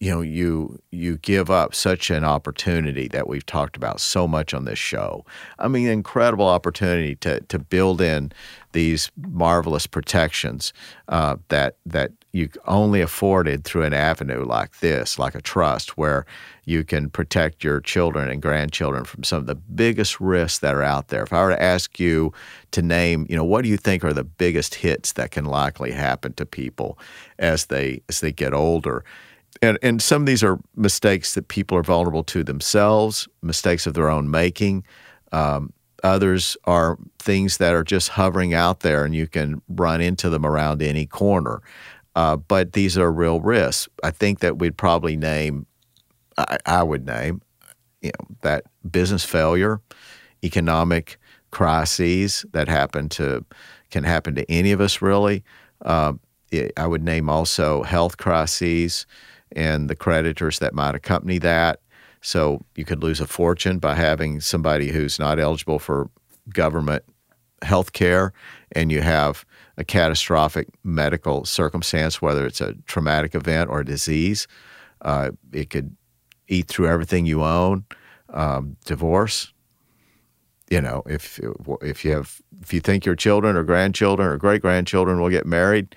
you 0.00 0.10
know, 0.10 0.20
you 0.20 0.78
you 0.90 1.18
give 1.18 1.50
up 1.50 1.74
such 1.74 2.10
an 2.10 2.24
opportunity 2.24 3.08
that 3.08 3.28
we've 3.28 3.46
talked 3.46 3.76
about 3.76 4.00
so 4.00 4.26
much 4.28 4.52
on 4.52 4.64
this 4.64 4.78
show. 4.78 5.24
I 5.58 5.68
mean, 5.68 5.86
incredible 5.88 6.46
opportunity 6.46 7.14
to 7.16 7.40
to 7.40 7.58
build 7.58 8.00
in 8.00 8.32
these 8.72 9.10
marvelous 9.16 9.86
protections 9.86 10.72
uh, 11.08 11.36
that 11.48 11.76
that 11.86 12.12
you 12.32 12.50
only 12.66 13.00
afforded 13.00 13.64
through 13.64 13.84
an 13.84 13.94
avenue 13.94 14.44
like 14.44 14.80
this, 14.80 15.18
like 15.18 15.36
a 15.36 15.40
trust, 15.40 15.96
where 15.96 16.26
you 16.64 16.82
can 16.82 17.08
protect 17.08 17.62
your 17.62 17.80
children 17.80 18.28
and 18.28 18.42
grandchildren 18.42 19.04
from 19.04 19.22
some 19.22 19.38
of 19.38 19.46
the 19.46 19.54
biggest 19.54 20.20
risks 20.20 20.58
that 20.58 20.74
are 20.74 20.82
out 20.82 21.08
there. 21.08 21.22
If 21.22 21.32
I 21.32 21.42
were 21.42 21.50
to 21.50 21.62
ask 21.62 22.00
you 22.00 22.32
to 22.72 22.82
name, 22.82 23.26
you 23.30 23.36
know, 23.36 23.44
what 23.44 23.62
do 23.62 23.68
you 23.68 23.76
think 23.76 24.04
are 24.04 24.12
the 24.12 24.24
biggest 24.24 24.74
hits 24.74 25.12
that 25.12 25.30
can 25.30 25.44
likely 25.44 25.92
happen 25.92 26.32
to 26.34 26.44
people 26.44 26.98
as 27.38 27.66
they 27.66 28.02
as 28.08 28.20
they 28.20 28.32
get 28.32 28.52
older? 28.52 29.04
And, 29.62 29.78
and 29.82 30.02
some 30.02 30.22
of 30.22 30.26
these 30.26 30.42
are 30.42 30.58
mistakes 30.76 31.34
that 31.34 31.48
people 31.48 31.78
are 31.78 31.82
vulnerable 31.82 32.24
to 32.24 32.44
themselves, 32.44 33.28
mistakes 33.42 33.86
of 33.86 33.94
their 33.94 34.08
own 34.08 34.30
making. 34.30 34.84
Um, 35.32 35.72
others 36.02 36.56
are 36.64 36.98
things 37.18 37.56
that 37.58 37.74
are 37.74 37.84
just 37.84 38.10
hovering 38.10 38.52
out 38.52 38.80
there 38.80 39.04
and 39.04 39.14
you 39.14 39.26
can 39.26 39.62
run 39.68 40.00
into 40.00 40.28
them 40.28 40.44
around 40.44 40.82
any 40.82 41.06
corner. 41.06 41.62
Uh, 42.14 42.36
but 42.36 42.74
these 42.74 42.96
are 42.96 43.10
real 43.10 43.40
risks. 43.40 43.88
I 44.02 44.10
think 44.10 44.40
that 44.40 44.58
we'd 44.58 44.76
probably 44.76 45.16
name, 45.16 45.66
I, 46.36 46.58
I 46.66 46.82
would 46.82 47.06
name, 47.06 47.42
you 48.02 48.10
know, 48.10 48.36
that 48.42 48.64
business 48.88 49.24
failure, 49.24 49.80
economic 50.44 51.18
crises 51.50 52.44
that 52.52 52.68
happen 52.68 53.08
to 53.08 53.44
can 53.90 54.04
happen 54.04 54.34
to 54.34 54.50
any 54.50 54.72
of 54.72 54.80
us 54.80 55.00
really. 55.00 55.42
Uh, 55.82 56.12
I 56.76 56.86
would 56.86 57.02
name 57.02 57.28
also 57.28 57.82
health 57.82 58.16
crises 58.16 59.06
and 59.54 59.88
the 59.88 59.96
creditors 59.96 60.58
that 60.58 60.74
might 60.74 60.94
accompany 60.94 61.38
that. 61.38 61.80
So 62.20 62.64
you 62.74 62.84
could 62.84 63.02
lose 63.02 63.20
a 63.20 63.26
fortune 63.26 63.78
by 63.78 63.94
having 63.94 64.40
somebody 64.40 64.88
who's 64.88 65.18
not 65.18 65.38
eligible 65.38 65.78
for 65.78 66.10
government 66.48 67.04
health 67.62 67.92
care, 67.92 68.32
and 68.72 68.92
you 68.92 69.00
have 69.00 69.44
a 69.76 69.84
catastrophic 69.84 70.68
medical 70.84 71.44
circumstance, 71.44 72.22
whether 72.22 72.46
it's 72.46 72.60
a 72.60 72.74
traumatic 72.86 73.34
event 73.34 73.70
or 73.70 73.80
a 73.80 73.84
disease. 73.84 74.46
Uh, 75.02 75.30
it 75.52 75.70
could 75.70 75.96
eat 76.48 76.68
through 76.68 76.88
everything 76.88 77.26
you 77.26 77.42
own. 77.42 77.84
Um, 78.30 78.76
divorce. 78.84 79.52
You 80.70 80.80
know, 80.80 81.02
if 81.06 81.38
if 81.82 82.04
you 82.04 82.12
have 82.12 82.40
if 82.62 82.72
you 82.72 82.80
think 82.80 83.04
your 83.04 83.14
children 83.14 83.54
or 83.54 83.62
grandchildren 83.64 84.28
or 84.28 84.36
great 84.38 84.62
grandchildren 84.62 85.20
will 85.20 85.28
get 85.28 85.46
married, 85.46 85.94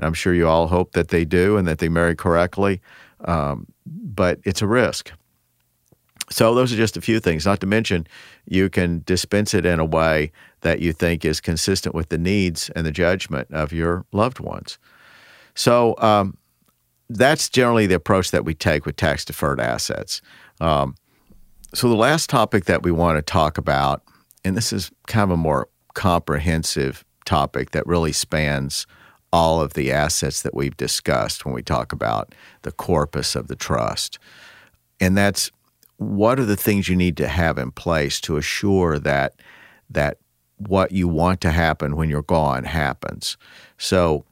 and 0.00 0.06
I'm 0.06 0.14
sure 0.14 0.32
you 0.32 0.48
all 0.48 0.66
hope 0.66 0.92
that 0.92 1.08
they 1.08 1.26
do 1.26 1.58
and 1.58 1.68
that 1.68 1.78
they 1.78 1.90
marry 1.90 2.16
correctly, 2.16 2.80
um, 3.26 3.66
but 3.84 4.40
it's 4.44 4.62
a 4.62 4.66
risk. 4.66 5.12
So 6.30 6.54
those 6.54 6.72
are 6.72 6.76
just 6.76 6.96
a 6.96 7.02
few 7.02 7.20
things. 7.20 7.44
Not 7.44 7.60
to 7.60 7.66
mention, 7.66 8.06
you 8.46 8.70
can 8.70 9.02
dispense 9.04 9.52
it 9.52 9.66
in 9.66 9.78
a 9.78 9.84
way 9.84 10.32
that 10.62 10.80
you 10.80 10.94
think 10.94 11.24
is 11.24 11.38
consistent 11.38 11.94
with 11.94 12.08
the 12.08 12.16
needs 12.16 12.70
and 12.70 12.86
the 12.86 12.92
judgment 12.92 13.48
of 13.52 13.74
your 13.74 14.06
loved 14.12 14.40
ones. 14.40 14.78
So 15.54 15.96
um, 15.98 16.38
that's 17.10 17.50
generally 17.50 17.86
the 17.86 17.96
approach 17.96 18.30
that 18.30 18.46
we 18.46 18.54
take 18.54 18.86
with 18.86 18.96
tax 18.96 19.26
deferred 19.26 19.60
assets. 19.60 20.22
Um, 20.62 20.94
so 21.74 21.90
the 21.90 21.94
last 21.94 22.30
topic 22.30 22.64
that 22.64 22.82
we 22.82 22.90
want 22.90 23.18
to 23.18 23.22
talk 23.22 23.58
about, 23.58 24.02
and 24.44 24.56
this 24.56 24.72
is 24.72 24.90
kind 25.08 25.24
of 25.24 25.30
a 25.30 25.36
more 25.36 25.68
comprehensive 25.92 27.04
topic 27.26 27.72
that 27.72 27.86
really 27.86 28.12
spans 28.12 28.86
all 29.32 29.60
of 29.60 29.74
the 29.74 29.92
assets 29.92 30.42
that 30.42 30.54
we've 30.54 30.76
discussed 30.76 31.44
when 31.44 31.54
we 31.54 31.62
talk 31.62 31.92
about 31.92 32.34
the 32.62 32.72
corpus 32.72 33.36
of 33.36 33.48
the 33.48 33.56
trust. 33.56 34.18
And 34.98 35.16
that's 35.16 35.50
what 35.96 36.40
are 36.40 36.44
the 36.44 36.56
things 36.56 36.88
you 36.88 36.96
need 36.96 37.16
to 37.18 37.28
have 37.28 37.58
in 37.58 37.70
place 37.70 38.20
to 38.22 38.36
assure 38.36 38.98
that 38.98 39.34
that 39.88 40.18
what 40.56 40.92
you 40.92 41.08
want 41.08 41.40
to 41.40 41.50
happen 41.50 41.96
when 41.96 42.08
you're 42.08 42.22
gone 42.22 42.64
happens. 42.64 43.36
So 43.78 44.24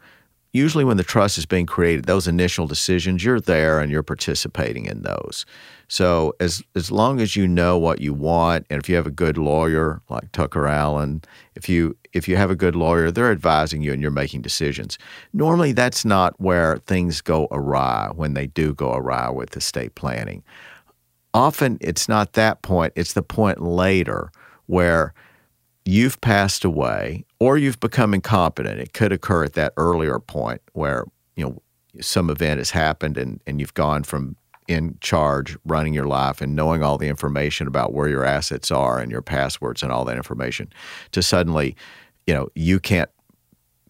usually 0.52 0.84
when 0.84 0.96
the 0.96 1.04
trust 1.04 1.38
is 1.38 1.46
being 1.46 1.66
created, 1.66 2.04
those 2.04 2.28
initial 2.28 2.66
decisions, 2.66 3.24
you're 3.24 3.40
there 3.40 3.80
and 3.80 3.90
you're 3.90 4.02
participating 4.02 4.86
in 4.86 5.02
those. 5.02 5.44
So 5.88 6.34
as 6.38 6.62
as 6.74 6.90
long 6.90 7.20
as 7.20 7.34
you 7.34 7.48
know 7.48 7.78
what 7.78 8.00
you 8.00 8.12
want, 8.12 8.66
and 8.68 8.80
if 8.80 8.88
you 8.88 8.96
have 8.96 9.06
a 9.06 9.10
good 9.10 9.38
lawyer 9.38 10.02
like 10.08 10.30
Tucker 10.32 10.66
Allen, 10.66 11.22
if 11.54 11.68
you 11.68 11.96
if 12.12 12.28
you 12.28 12.36
have 12.36 12.50
a 12.50 12.56
good 12.56 12.76
lawyer, 12.76 13.10
they're 13.10 13.32
advising 13.32 13.82
you 13.82 13.92
and 13.92 14.02
you're 14.02 14.10
making 14.10 14.42
decisions. 14.42 14.98
Normally, 15.32 15.72
that's 15.72 16.04
not 16.04 16.38
where 16.40 16.78
things 16.78 17.20
go 17.20 17.48
awry 17.50 18.10
when 18.14 18.34
they 18.34 18.46
do 18.46 18.74
go 18.74 18.92
awry 18.92 19.30
with 19.30 19.56
estate 19.56 19.94
planning 19.94 20.42
often 21.34 21.78
it's 21.80 22.08
not 22.08 22.32
that 22.34 22.62
point, 22.62 22.92
it's 22.96 23.12
the 23.12 23.22
point 23.22 23.62
later 23.62 24.30
where 24.66 25.14
you've 25.84 26.20
passed 26.20 26.64
away 26.64 27.24
or 27.38 27.56
you've 27.56 27.80
become 27.80 28.14
incompetent. 28.14 28.80
It 28.80 28.92
could 28.92 29.12
occur 29.12 29.44
at 29.44 29.54
that 29.54 29.72
earlier 29.76 30.18
point 30.18 30.60
where, 30.72 31.04
you 31.36 31.44
know, 31.44 31.62
some 32.00 32.30
event 32.30 32.58
has 32.58 32.70
happened 32.70 33.16
and, 33.16 33.40
and 33.46 33.60
you've 33.60 33.74
gone 33.74 34.02
from 34.02 34.36
in 34.68 34.96
charge 35.00 35.56
running 35.64 35.94
your 35.94 36.06
life 36.06 36.40
and 36.40 36.54
knowing 36.54 36.82
all 36.82 36.98
the 36.98 37.08
information 37.08 37.66
about 37.66 37.92
where 37.92 38.08
your 38.08 38.24
assets 38.24 38.70
are 38.70 39.00
and 39.00 39.10
your 39.10 39.22
passwords 39.22 39.82
and 39.82 39.90
all 39.90 40.04
that 40.04 40.16
information 40.16 40.70
to 41.12 41.22
suddenly, 41.22 41.74
you 42.26 42.34
know, 42.34 42.48
you 42.54 42.78
can't 42.78 43.10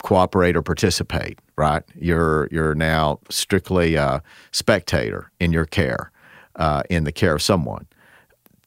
cooperate 0.02 0.56
or 0.56 0.62
participate, 0.62 1.40
right? 1.56 1.82
You're 1.97 2.49
you're 2.52 2.76
now 2.76 3.18
strictly 3.28 3.97
a 3.97 4.23
spectator 4.52 5.30
in 5.40 5.52
your 5.52 5.66
care 5.66 6.12
uh, 6.56 6.85
in 6.88 7.04
the 7.04 7.12
care 7.12 7.35
of 7.35 7.42
someone. 7.42 7.87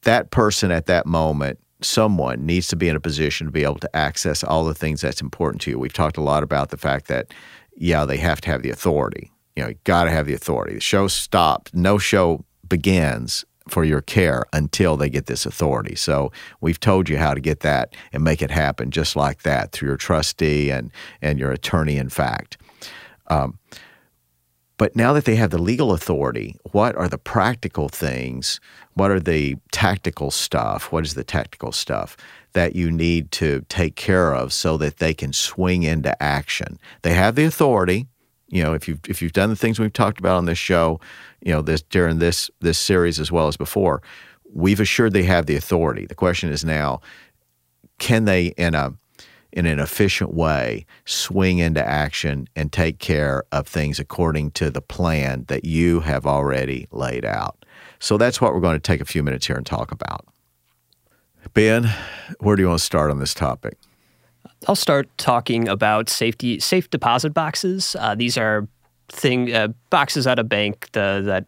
That 0.02 0.30
person 0.30 0.70
at 0.70 0.86
that 0.86 1.06
moment, 1.06 1.58
someone 1.80 2.44
needs 2.44 2.68
to 2.68 2.76
be 2.76 2.88
in 2.88 2.96
a 2.96 3.00
position 3.00 3.46
to 3.46 3.50
be 3.50 3.64
able 3.64 3.76
to 3.76 3.96
access 3.96 4.44
all 4.44 4.64
the 4.64 4.74
things 4.74 5.00
that's 5.00 5.22
important 5.22 5.62
to 5.62 5.70
you. 5.70 5.78
We've 5.78 5.92
talked 5.92 6.18
a 6.18 6.22
lot 6.22 6.42
about 6.42 6.68
the 6.68 6.76
fact 6.76 7.08
that, 7.08 7.32
yeah, 7.76 8.04
they 8.04 8.18
have 8.18 8.40
to 8.42 8.50
have 8.50 8.62
the 8.62 8.70
authority. 8.70 9.31
You 9.56 9.62
know, 9.62 9.68
you 9.70 9.76
got 9.84 10.04
to 10.04 10.10
have 10.10 10.26
the 10.26 10.34
authority. 10.34 10.74
The 10.74 10.80
show 10.80 11.08
stops. 11.08 11.72
No 11.74 11.98
show 11.98 12.44
begins 12.68 13.44
for 13.68 13.84
your 13.84 14.00
care 14.00 14.44
until 14.52 14.96
they 14.96 15.08
get 15.08 15.26
this 15.26 15.46
authority. 15.46 15.94
So 15.94 16.32
we've 16.60 16.80
told 16.80 17.08
you 17.08 17.16
how 17.16 17.34
to 17.34 17.40
get 17.40 17.60
that 17.60 17.94
and 18.12 18.24
make 18.24 18.42
it 18.42 18.50
happen 18.50 18.90
just 18.90 19.14
like 19.14 19.42
that 19.42 19.72
through 19.72 19.88
your 19.88 19.96
trustee 19.96 20.70
and 20.70 20.90
and 21.20 21.38
your 21.38 21.52
attorney 21.52 21.96
in 21.96 22.08
fact. 22.08 22.56
Um, 23.28 23.58
but 24.78 24.96
now 24.96 25.12
that 25.12 25.26
they 25.26 25.36
have 25.36 25.50
the 25.50 25.62
legal 25.62 25.92
authority, 25.92 26.56
what 26.72 26.96
are 26.96 27.08
the 27.08 27.18
practical 27.18 27.88
things? 27.88 28.58
What 28.94 29.12
are 29.12 29.20
the 29.20 29.56
tactical 29.70 30.32
stuff? 30.32 30.90
What 30.90 31.04
is 31.04 31.14
the 31.14 31.22
tactical 31.22 31.70
stuff 31.70 32.16
that 32.54 32.74
you 32.74 32.90
need 32.90 33.30
to 33.32 33.64
take 33.68 33.94
care 33.94 34.34
of 34.34 34.52
so 34.52 34.76
that 34.78 34.96
they 34.96 35.14
can 35.14 35.32
swing 35.32 35.84
into 35.84 36.20
action? 36.20 36.80
They 37.02 37.14
have 37.14 37.36
the 37.36 37.44
authority. 37.44 38.08
You 38.52 38.62
know, 38.62 38.74
if 38.74 38.86
you've 38.86 39.00
if 39.08 39.22
you've 39.22 39.32
done 39.32 39.48
the 39.48 39.56
things 39.56 39.80
we've 39.80 39.92
talked 39.92 40.20
about 40.20 40.36
on 40.36 40.44
this 40.44 40.58
show, 40.58 41.00
you 41.40 41.52
know, 41.52 41.62
this 41.62 41.82
during 41.82 42.18
this 42.18 42.50
this 42.60 42.78
series 42.78 43.18
as 43.18 43.32
well 43.32 43.48
as 43.48 43.56
before, 43.56 44.02
we've 44.52 44.78
assured 44.78 45.14
they 45.14 45.22
have 45.22 45.46
the 45.46 45.56
authority. 45.56 46.04
The 46.04 46.14
question 46.14 46.52
is 46.52 46.62
now, 46.62 47.00
can 47.98 48.26
they 48.26 48.48
in 48.58 48.74
a 48.74 48.92
in 49.52 49.66
an 49.66 49.78
efficient 49.78 50.34
way 50.34 50.86
swing 51.04 51.58
into 51.58 51.86
action 51.86 52.46
and 52.54 52.72
take 52.72 52.98
care 52.98 53.44
of 53.52 53.66
things 53.66 53.98
according 53.98 54.50
to 54.50 54.70
the 54.70 54.80
plan 54.80 55.44
that 55.48 55.64
you 55.64 56.00
have 56.00 56.26
already 56.26 56.86
laid 56.90 57.24
out. 57.24 57.64
So 57.98 58.16
that's 58.16 58.40
what 58.40 58.54
we're 58.54 58.60
going 58.60 58.76
to 58.76 58.80
take 58.80 59.00
a 59.00 59.06
few 59.06 59.22
minutes 59.22 59.46
here 59.46 59.56
and 59.56 59.66
talk 59.66 59.92
about. 59.92 60.26
Ben, 61.54 61.90
where 62.38 62.56
do 62.56 62.62
you 62.62 62.68
want 62.68 62.80
to 62.80 62.84
start 62.84 63.10
on 63.10 63.18
this 63.18 63.34
topic? 63.34 63.76
I'll 64.68 64.76
start 64.76 65.08
talking 65.18 65.68
about 65.68 66.08
safety 66.08 66.60
safe 66.60 66.90
deposit 66.90 67.34
boxes. 67.34 67.96
Uh, 67.98 68.14
these 68.14 68.38
are 68.38 68.66
thing 69.08 69.52
uh, 69.54 69.68
boxes 69.90 70.26
at 70.26 70.38
a 70.38 70.44
bank 70.44 70.88
the, 70.92 71.22
that 71.24 71.46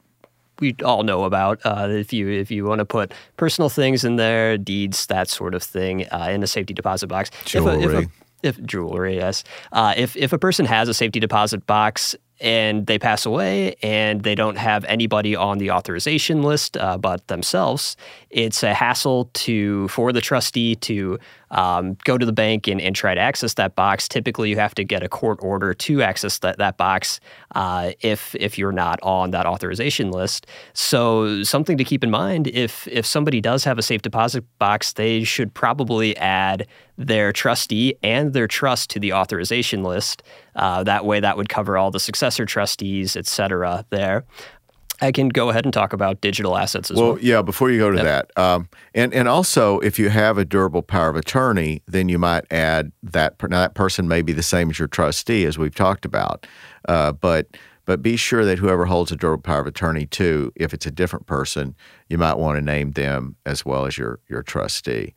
we 0.61 0.77
all 0.85 1.03
know 1.03 1.25
about. 1.25 1.61
Uh, 1.65 1.89
if 1.91 2.13
you 2.13 2.29
if 2.29 2.51
you 2.51 2.65
want 2.65 2.79
to 2.79 2.85
put 2.85 3.13
personal 3.37 3.69
things 3.69 4.05
in 4.05 4.17
there, 4.17 4.57
deeds, 4.59 5.07
that 5.07 5.29
sort 5.29 5.55
of 5.55 5.63
thing, 5.63 6.07
uh, 6.09 6.29
in 6.31 6.43
a 6.43 6.47
safety 6.47 6.75
deposit 6.75 7.09
box. 7.09 7.31
Jewelry. 7.45 7.85
If, 7.85 7.93
a, 7.93 7.99
if, 7.99 8.05
a, 8.05 8.11
if 8.45 8.63
jewelry, 8.65 9.17
yes. 9.17 9.45
Uh, 9.73 9.95
if 9.97 10.17
if 10.17 10.33
a 10.33 10.39
person 10.39 10.67
has 10.67 10.89
a 10.89 10.95
safety 10.95 11.21
deposit 11.21 11.67
box 11.67 12.15
and 12.41 12.87
they 12.87 12.99
pass 12.99 13.25
away 13.25 13.77
and 13.83 14.23
they 14.23 14.35
don't 14.35 14.59
have 14.59 14.85
anybody 14.85 15.37
on 15.37 15.59
the 15.59 15.71
authorization 15.71 16.43
list 16.43 16.77
uh, 16.77 16.99
but 16.99 17.27
themselves, 17.29 17.97
it's 18.31 18.63
a 18.63 18.75
hassle 18.75 19.31
to 19.35 19.89
for 19.89 20.13
the 20.13 20.21
trustee 20.21 20.75
to 20.77 21.19
um, 21.55 21.97
go 22.05 22.19
to 22.19 22.27
the 22.27 22.33
bank 22.33 22.69
and, 22.69 22.81
and 22.81 22.95
try 22.95 23.15
to 23.15 23.21
access 23.21 23.55
that 23.55 23.75
box. 23.75 24.09
Typically, 24.09 24.51
you 24.51 24.57
have 24.57 24.75
to 24.75 24.85
get 24.85 25.03
a 25.03 25.09
court 25.09 25.39
order 25.41 25.73
to 25.73 26.03
access 26.03 26.39
that, 26.41 26.59
that 26.59 26.77
box 26.77 27.21
uh, 27.55 27.93
if 28.01 28.35
if 28.35 28.59
you're 28.59 28.73
not 28.73 28.99
on 29.03 29.31
that 29.31 29.47
authorization 29.47 30.11
list. 30.11 30.47
So 30.73 31.43
something 31.43 31.79
to 31.79 31.85
keep 31.85 32.05
in 32.05 32.11
mind 32.11 32.49
if 32.49 32.87
if 32.89 33.07
somebody 33.07 33.41
does 33.41 33.65
have 33.65 33.79
a 33.79 33.83
safe 33.83 34.03
deposit 34.03 34.45
box, 34.59 34.93
they 34.93 35.25
should 35.25 35.55
probably 35.55 36.17
add 36.19 36.67
their 36.97 37.33
trustee 37.33 37.97
and 38.03 38.33
their 38.33 38.47
trust 38.47 38.91
to 38.91 39.01
the 39.01 39.13
authorization 39.13 39.83
list. 39.83 40.23
Uh, 40.55 40.85
that 40.85 41.05
way, 41.05 41.19
that 41.19 41.37
would 41.37 41.49
cover 41.49 41.77
all 41.77 41.91
the 41.91 41.99
successor 41.99 42.47
trustees, 42.47 43.17
et 43.17 43.27
cetera, 43.27 43.85
there. 43.91 44.25
I 45.05 45.13
can 45.13 45.29
go 45.29 45.51
ahead 45.51 45.65
and 45.65 45.73
talk 45.73 45.93
about 45.93 46.21
digital 46.21 46.57
assets 46.57 46.91
as 46.91 46.97
well. 46.97 47.13
Well, 47.13 47.19
yeah, 47.21 47.43
before 47.43 47.71
you 47.71 47.79
go 47.79 47.91
to 47.91 47.97
yep. 47.97 48.05
that. 48.35 48.43
Um, 48.43 48.69
and, 48.95 49.13
and 49.15 49.29
also, 49.29 49.79
if 49.81 49.99
you 49.99 50.09
have 50.09 50.39
a 50.39 50.45
durable 50.45 50.83
power 50.83 51.09
of 51.09 51.17
attorney, 51.17 51.83
then 51.87 52.09
you 52.09 52.19
might 52.19 52.45
add 52.51 52.93
that. 53.03 53.35
Now, 53.43 53.61
that 53.61 53.75
person 53.75 54.09
may 54.09 54.23
be 54.23 54.33
the 54.33 54.43
same 54.43 54.71
as 54.71 54.79
your 54.79 54.89
trustee, 54.89 55.45
as 55.45 55.59
we've 55.59 55.75
talked 55.75 56.05
about. 56.05 56.47
Uh, 56.89 57.13
but 57.13 57.49
but 57.85 58.03
be 58.03 58.17
sure 58.17 58.45
that 58.45 58.59
whoever 58.59 58.87
holds 58.87 59.13
a 59.13 59.17
durable 59.17 59.43
power 59.43 59.61
of 59.61 59.67
attorney 59.67 60.07
too, 60.07 60.51
if 60.57 60.73
it's 60.73 60.87
a 60.87 60.91
different 60.91 61.27
person, 61.27 61.75
you 62.09 62.17
might 62.17 62.39
want 62.39 62.57
to 62.57 62.63
name 62.63 62.93
them 62.93 63.37
as 63.45 63.65
well 63.65 63.87
as 63.87 63.99
your 63.99 64.21
your 64.29 64.43
trustee. 64.43 65.15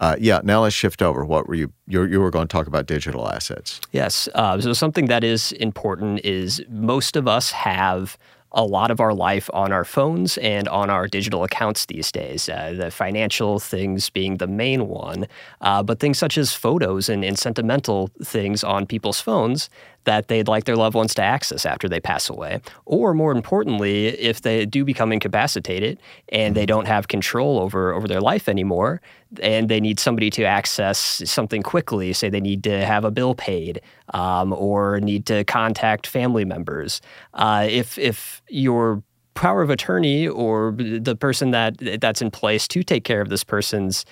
Uh, 0.00 0.16
yeah, 0.18 0.40
now 0.42 0.62
let's 0.62 0.74
shift 0.74 1.02
over. 1.02 1.24
What 1.24 1.48
were 1.48 1.54
you? 1.54 1.72
You, 1.86 2.04
you 2.04 2.20
were 2.20 2.30
going 2.30 2.48
to 2.48 2.52
talk 2.52 2.66
about 2.66 2.86
digital 2.86 3.28
assets. 3.28 3.80
Yes. 3.92 4.28
Uh, 4.34 4.60
so 4.60 4.72
something 4.72 5.06
that 5.06 5.22
is 5.22 5.52
important 5.52 6.20
is 6.24 6.62
most 6.68 7.16
of 7.16 7.28
us 7.28 7.52
have 7.52 8.18
a 8.54 8.64
lot 8.64 8.90
of 8.90 9.00
our 9.00 9.12
life 9.12 9.50
on 9.52 9.72
our 9.72 9.84
phones 9.84 10.38
and 10.38 10.68
on 10.68 10.88
our 10.88 11.06
digital 11.06 11.44
accounts 11.44 11.86
these 11.86 12.10
days. 12.10 12.48
Uh, 12.48 12.74
the 12.76 12.90
financial 12.90 13.58
things 13.58 14.10
being 14.10 14.38
the 14.38 14.46
main 14.46 14.88
one, 14.88 15.26
uh, 15.60 15.82
but 15.82 16.00
things 16.00 16.18
such 16.18 16.38
as 16.38 16.52
photos 16.52 17.08
and, 17.08 17.24
and 17.24 17.38
sentimental 17.38 18.10
things 18.22 18.64
on 18.64 18.86
people's 18.86 19.20
phones 19.20 19.68
that 20.04 20.28
they'd 20.28 20.48
like 20.48 20.64
their 20.64 20.76
loved 20.76 20.94
ones 20.94 21.14
to 21.14 21.22
access 21.22 21.66
after 21.66 21.88
they 21.88 22.00
pass 22.00 22.28
away. 22.30 22.60
Or 22.84 23.14
more 23.14 23.32
importantly, 23.32 24.08
if 24.08 24.42
they 24.42 24.66
do 24.66 24.84
become 24.84 25.12
incapacitated 25.12 26.00
and 26.28 26.54
they 26.54 26.66
don't 26.66 26.86
have 26.86 27.08
control 27.08 27.58
over, 27.58 27.92
over 27.92 28.06
their 28.06 28.20
life 28.20 28.48
anymore, 28.48 29.00
and 29.42 29.68
they 29.68 29.80
need 29.80 29.98
somebody 29.98 30.30
to 30.30 30.44
access 30.44 31.22
something 31.24 31.62
quickly, 31.62 32.12
say 32.12 32.28
they 32.28 32.40
need 32.40 32.62
to 32.64 32.84
have 32.84 33.04
a 33.04 33.10
bill 33.10 33.34
paid 33.34 33.80
um, 34.12 34.52
or 34.52 35.00
need 35.00 35.26
to 35.26 35.44
contact 35.44 36.06
family 36.06 36.44
members. 36.44 37.00
Uh, 37.32 37.66
if, 37.68 37.98
if 37.98 38.42
your 38.48 39.02
power 39.34 39.62
of 39.62 39.70
attorney 39.70 40.28
or 40.28 40.72
the 40.76 41.16
person 41.16 41.50
that 41.50 41.76
that's 42.00 42.22
in 42.22 42.30
place 42.30 42.68
to 42.68 42.82
take 42.82 43.04
care 43.04 43.20
of 43.20 43.28
this 43.28 43.44
person's 43.44 44.04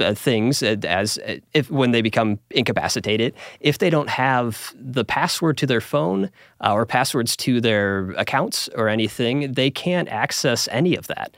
uh, 0.00 0.14
things 0.14 0.62
as 0.62 1.18
if 1.54 1.70
when 1.70 1.92
they 1.92 2.02
become 2.02 2.38
incapacitated. 2.50 3.34
If 3.60 3.78
they 3.78 3.90
don't 3.90 4.08
have 4.08 4.74
the 4.76 5.04
password 5.04 5.56
to 5.58 5.66
their 5.66 5.80
phone 5.80 6.30
uh, 6.60 6.72
or 6.72 6.84
passwords 6.84 7.36
to 7.38 7.60
their 7.60 8.10
accounts 8.12 8.68
or 8.74 8.88
anything 8.88 9.52
they 9.52 9.70
can't 9.70 10.08
access 10.08 10.68
any 10.70 10.96
of 10.96 11.06
that 11.06 11.36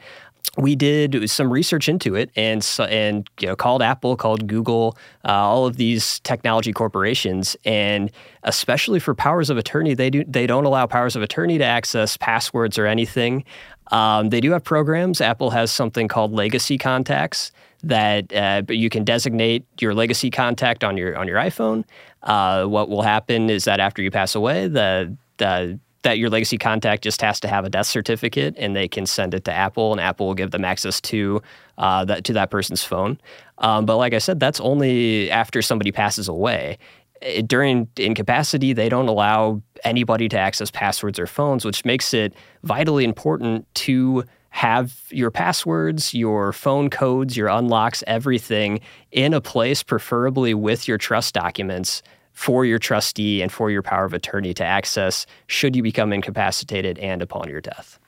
we 0.58 0.76
did 0.76 1.30
some 1.30 1.50
research 1.50 1.88
into 1.88 2.14
it 2.14 2.30
and 2.36 2.68
and 2.78 3.28
you 3.40 3.48
know 3.48 3.56
called 3.56 3.82
Apple, 3.82 4.16
called 4.16 4.46
Google, 4.46 4.96
uh, 5.24 5.32
all 5.32 5.66
of 5.66 5.76
these 5.76 6.20
technology 6.20 6.72
corporations, 6.72 7.56
and 7.64 8.10
especially 8.42 9.00
for 9.00 9.14
powers 9.14 9.48
of 9.48 9.56
attorney, 9.56 9.94
they 9.94 10.10
do 10.10 10.24
they 10.24 10.46
don't 10.46 10.64
allow 10.64 10.86
powers 10.86 11.16
of 11.16 11.22
attorney 11.22 11.58
to 11.58 11.64
access 11.64 12.16
passwords 12.16 12.78
or 12.78 12.86
anything. 12.86 13.44
Um, 13.92 14.30
they 14.30 14.40
do 14.40 14.52
have 14.52 14.64
programs. 14.64 15.20
Apple 15.20 15.50
has 15.50 15.70
something 15.72 16.08
called 16.08 16.32
Legacy 16.32 16.78
Contacts 16.78 17.52
that 17.82 18.32
uh, 18.32 18.62
you 18.68 18.88
can 18.88 19.04
designate 19.04 19.66
your 19.80 19.94
legacy 19.94 20.30
contact 20.30 20.84
on 20.84 20.96
your 20.96 21.16
on 21.16 21.26
your 21.26 21.38
iPhone. 21.38 21.84
Uh, 22.22 22.64
what 22.66 22.88
will 22.88 23.02
happen 23.02 23.48
is 23.48 23.64
that 23.64 23.80
after 23.80 24.02
you 24.02 24.10
pass 24.10 24.34
away, 24.34 24.68
the 24.68 25.16
the 25.38 25.78
that 26.02 26.18
your 26.18 26.30
legacy 26.30 26.58
contact 26.58 27.02
just 27.04 27.22
has 27.22 27.40
to 27.40 27.48
have 27.48 27.64
a 27.64 27.70
death 27.70 27.86
certificate 27.86 28.54
and 28.58 28.74
they 28.74 28.88
can 28.88 29.06
send 29.06 29.34
it 29.34 29.44
to 29.44 29.52
Apple 29.52 29.92
and 29.92 30.00
Apple 30.00 30.26
will 30.26 30.34
give 30.34 30.50
them 30.50 30.64
access 30.64 31.00
to 31.00 31.40
uh, 31.78 32.04
that 32.04 32.24
to 32.24 32.32
that 32.32 32.50
person's 32.50 32.84
phone. 32.84 33.18
Um, 33.58 33.86
but 33.86 33.96
like 33.96 34.12
I 34.12 34.18
said, 34.18 34.40
that's 34.40 34.60
only 34.60 35.30
after 35.30 35.62
somebody 35.62 35.92
passes 35.92 36.28
away. 36.28 36.78
It, 37.20 37.46
during 37.46 37.88
incapacity, 37.96 38.72
they 38.72 38.88
don't 38.88 39.08
allow 39.08 39.62
anybody 39.84 40.28
to 40.28 40.38
access 40.38 40.70
passwords 40.70 41.18
or 41.18 41.26
phones, 41.26 41.64
which 41.64 41.84
makes 41.84 42.12
it 42.12 42.34
vitally 42.64 43.04
important 43.04 43.72
to 43.74 44.24
have 44.50 44.94
your 45.10 45.30
passwords, 45.30 46.12
your 46.12 46.52
phone 46.52 46.90
codes, 46.90 47.36
your 47.36 47.48
unlocks, 47.48 48.04
everything 48.06 48.80
in 49.10 49.32
a 49.32 49.40
place, 49.40 49.82
preferably 49.82 50.52
with 50.52 50.86
your 50.86 50.98
trust 50.98 51.32
documents 51.32 52.02
for 52.32 52.64
your 52.64 52.78
trustee 52.78 53.42
and 53.42 53.52
for 53.52 53.70
your 53.70 53.82
power 53.82 54.04
of 54.04 54.12
attorney 54.12 54.54
to 54.54 54.64
access 54.64 55.26
should 55.46 55.76
you 55.76 55.82
become 55.82 56.12
incapacitated 56.12 56.98
and 56.98 57.22
upon 57.22 57.48
your 57.48 57.60
death. 57.60 57.98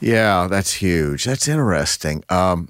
Yeah, 0.00 0.48
that's 0.48 0.72
huge. 0.74 1.24
That's 1.24 1.48
interesting. 1.48 2.24
Um, 2.28 2.68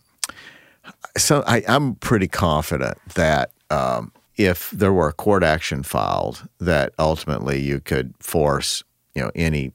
so 1.16 1.42
I, 1.46 1.62
am 1.66 1.94
pretty 1.96 2.28
confident 2.28 2.98
that 3.14 3.50
um, 3.70 4.12
if 4.36 4.70
there 4.70 4.92
were 4.92 5.08
a 5.08 5.12
court 5.12 5.42
action 5.42 5.82
filed, 5.82 6.46
that 6.60 6.92
ultimately 6.98 7.60
you 7.60 7.80
could 7.80 8.14
force 8.20 8.82
you 9.14 9.22
know 9.22 9.30
any 9.34 9.72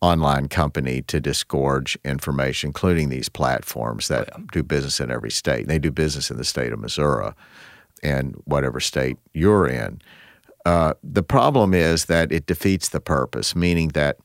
online 0.00 0.48
company 0.48 1.02
to 1.02 1.20
disgorge 1.20 1.98
information, 2.04 2.68
including 2.68 3.08
these 3.08 3.28
platforms 3.28 4.08
that 4.08 4.28
oh, 4.32 4.38
yeah. 4.38 4.44
do 4.52 4.62
business 4.62 5.00
in 5.00 5.10
every 5.10 5.30
state. 5.30 5.66
They 5.66 5.78
do 5.78 5.90
business 5.90 6.30
in 6.30 6.36
the 6.36 6.44
state 6.44 6.72
of 6.72 6.78
Missouri 6.78 7.32
and 8.02 8.40
whatever 8.44 8.78
state 8.78 9.16
you're 9.32 9.66
in. 9.66 10.00
Uh, 10.64 10.94
the 11.02 11.22
problem 11.22 11.72
is 11.72 12.06
that 12.06 12.32
it 12.32 12.46
defeats 12.46 12.88
the 12.90 13.00
purpose, 13.00 13.54
meaning 13.56 13.88
that 13.88 14.18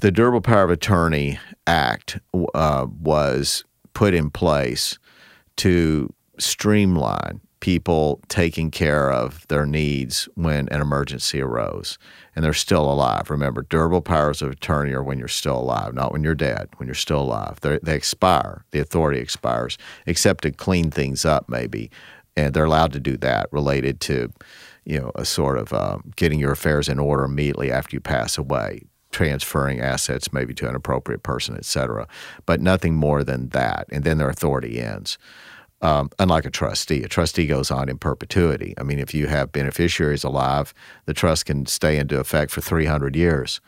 the 0.00 0.10
Durable 0.10 0.40
Power 0.40 0.64
of 0.64 0.70
Attorney 0.70 1.38
Act 1.66 2.18
uh, 2.54 2.86
was 3.00 3.64
put 3.92 4.14
in 4.14 4.30
place 4.30 4.98
to 5.56 6.12
streamline 6.38 7.40
people 7.60 8.20
taking 8.28 8.70
care 8.70 9.10
of 9.10 9.46
their 9.48 9.66
needs 9.66 10.28
when 10.34 10.68
an 10.68 10.80
emergency 10.80 11.40
arose 11.40 11.98
and 12.36 12.44
they're 12.44 12.52
still 12.52 12.90
alive. 12.90 13.30
Remember, 13.30 13.62
durable 13.62 14.00
powers 14.00 14.42
of 14.42 14.50
attorney 14.52 14.92
are 14.92 15.02
when 15.02 15.18
you're 15.18 15.26
still 15.26 15.58
alive, 15.58 15.92
not 15.92 16.12
when 16.12 16.22
you're 16.22 16.36
dead, 16.36 16.68
when 16.76 16.86
you're 16.86 16.94
still 16.94 17.22
alive. 17.22 17.58
They're, 17.60 17.80
they 17.82 17.96
expire, 17.96 18.64
the 18.70 18.78
authority 18.78 19.18
expires, 19.18 19.76
except 20.06 20.42
to 20.42 20.52
clean 20.52 20.92
things 20.92 21.24
up, 21.24 21.48
maybe. 21.48 21.90
And 22.36 22.54
they're 22.54 22.64
allowed 22.64 22.92
to 22.92 23.00
do 23.00 23.16
that 23.16 23.52
related 23.52 24.00
to 24.02 24.32
you 24.88 24.98
know, 24.98 25.12
a 25.16 25.24
sort 25.24 25.58
of 25.58 25.70
um, 25.74 26.12
getting 26.16 26.40
your 26.40 26.50
affairs 26.50 26.88
in 26.88 26.98
order 26.98 27.24
immediately 27.24 27.70
after 27.70 27.94
you 27.94 28.00
pass 28.00 28.38
away, 28.38 28.80
transferring 29.12 29.80
assets 29.80 30.32
maybe 30.32 30.54
to 30.54 30.66
an 30.66 30.74
appropriate 30.74 31.22
person, 31.22 31.54
et 31.56 31.66
cetera, 31.66 32.08
but 32.46 32.62
nothing 32.62 32.94
more 32.94 33.22
than 33.22 33.50
that. 33.50 33.86
And 33.92 34.02
then 34.02 34.16
their 34.16 34.30
authority 34.30 34.80
ends. 34.80 35.18
Um, 35.82 36.08
unlike 36.18 36.46
a 36.46 36.50
trustee, 36.50 37.04
a 37.04 37.08
trustee 37.08 37.46
goes 37.46 37.70
on 37.70 37.90
in 37.90 37.98
perpetuity. 37.98 38.74
I 38.78 38.82
mean, 38.82 38.98
if 38.98 39.12
you 39.12 39.26
have 39.26 39.52
beneficiaries 39.52 40.24
alive, 40.24 40.72
the 41.04 41.14
trust 41.14 41.44
can 41.44 41.66
stay 41.66 41.98
into 41.98 42.18
effect 42.18 42.50
for 42.50 42.62
300 42.62 43.14
years. 43.14 43.60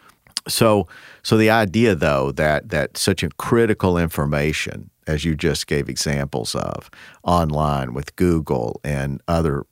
So, 0.48 0.88
so 1.22 1.36
the 1.36 1.50
idea, 1.50 1.94
though, 1.94 2.32
that 2.32 2.70
that 2.70 2.96
such 2.96 3.22
a 3.22 3.28
critical 3.28 3.98
information, 3.98 4.88
as 5.06 5.24
you 5.26 5.36
just 5.36 5.66
gave 5.66 5.90
examples 5.90 6.54
of, 6.54 6.90
online 7.22 7.92
with 7.92 8.16
Google 8.16 8.80
and 8.82 9.20
other 9.28 9.66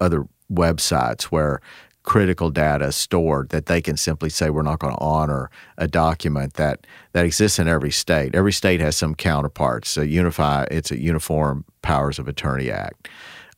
other 0.00 0.26
websites 0.52 1.24
where 1.24 1.60
critical 2.04 2.50
data 2.50 2.86
is 2.86 2.96
stored 2.96 3.48
that 3.48 3.66
they 3.66 3.80
can 3.80 3.96
simply 3.96 4.28
say 4.28 4.50
we're 4.50 4.62
not 4.62 4.78
going 4.78 4.94
to 4.94 5.00
honor 5.00 5.50
a 5.78 5.88
document 5.88 6.54
that 6.54 6.86
that 7.12 7.24
exists 7.24 7.58
in 7.58 7.66
every 7.66 7.90
state. 7.90 8.34
Every 8.34 8.52
state 8.52 8.80
has 8.80 8.96
some 8.96 9.14
counterparts. 9.14 9.88
So 9.88 10.02
unify 10.02 10.66
it's 10.70 10.90
a 10.90 11.00
Uniform 11.00 11.64
Powers 11.82 12.18
of 12.18 12.28
Attorney 12.28 12.70
Act, 12.70 13.08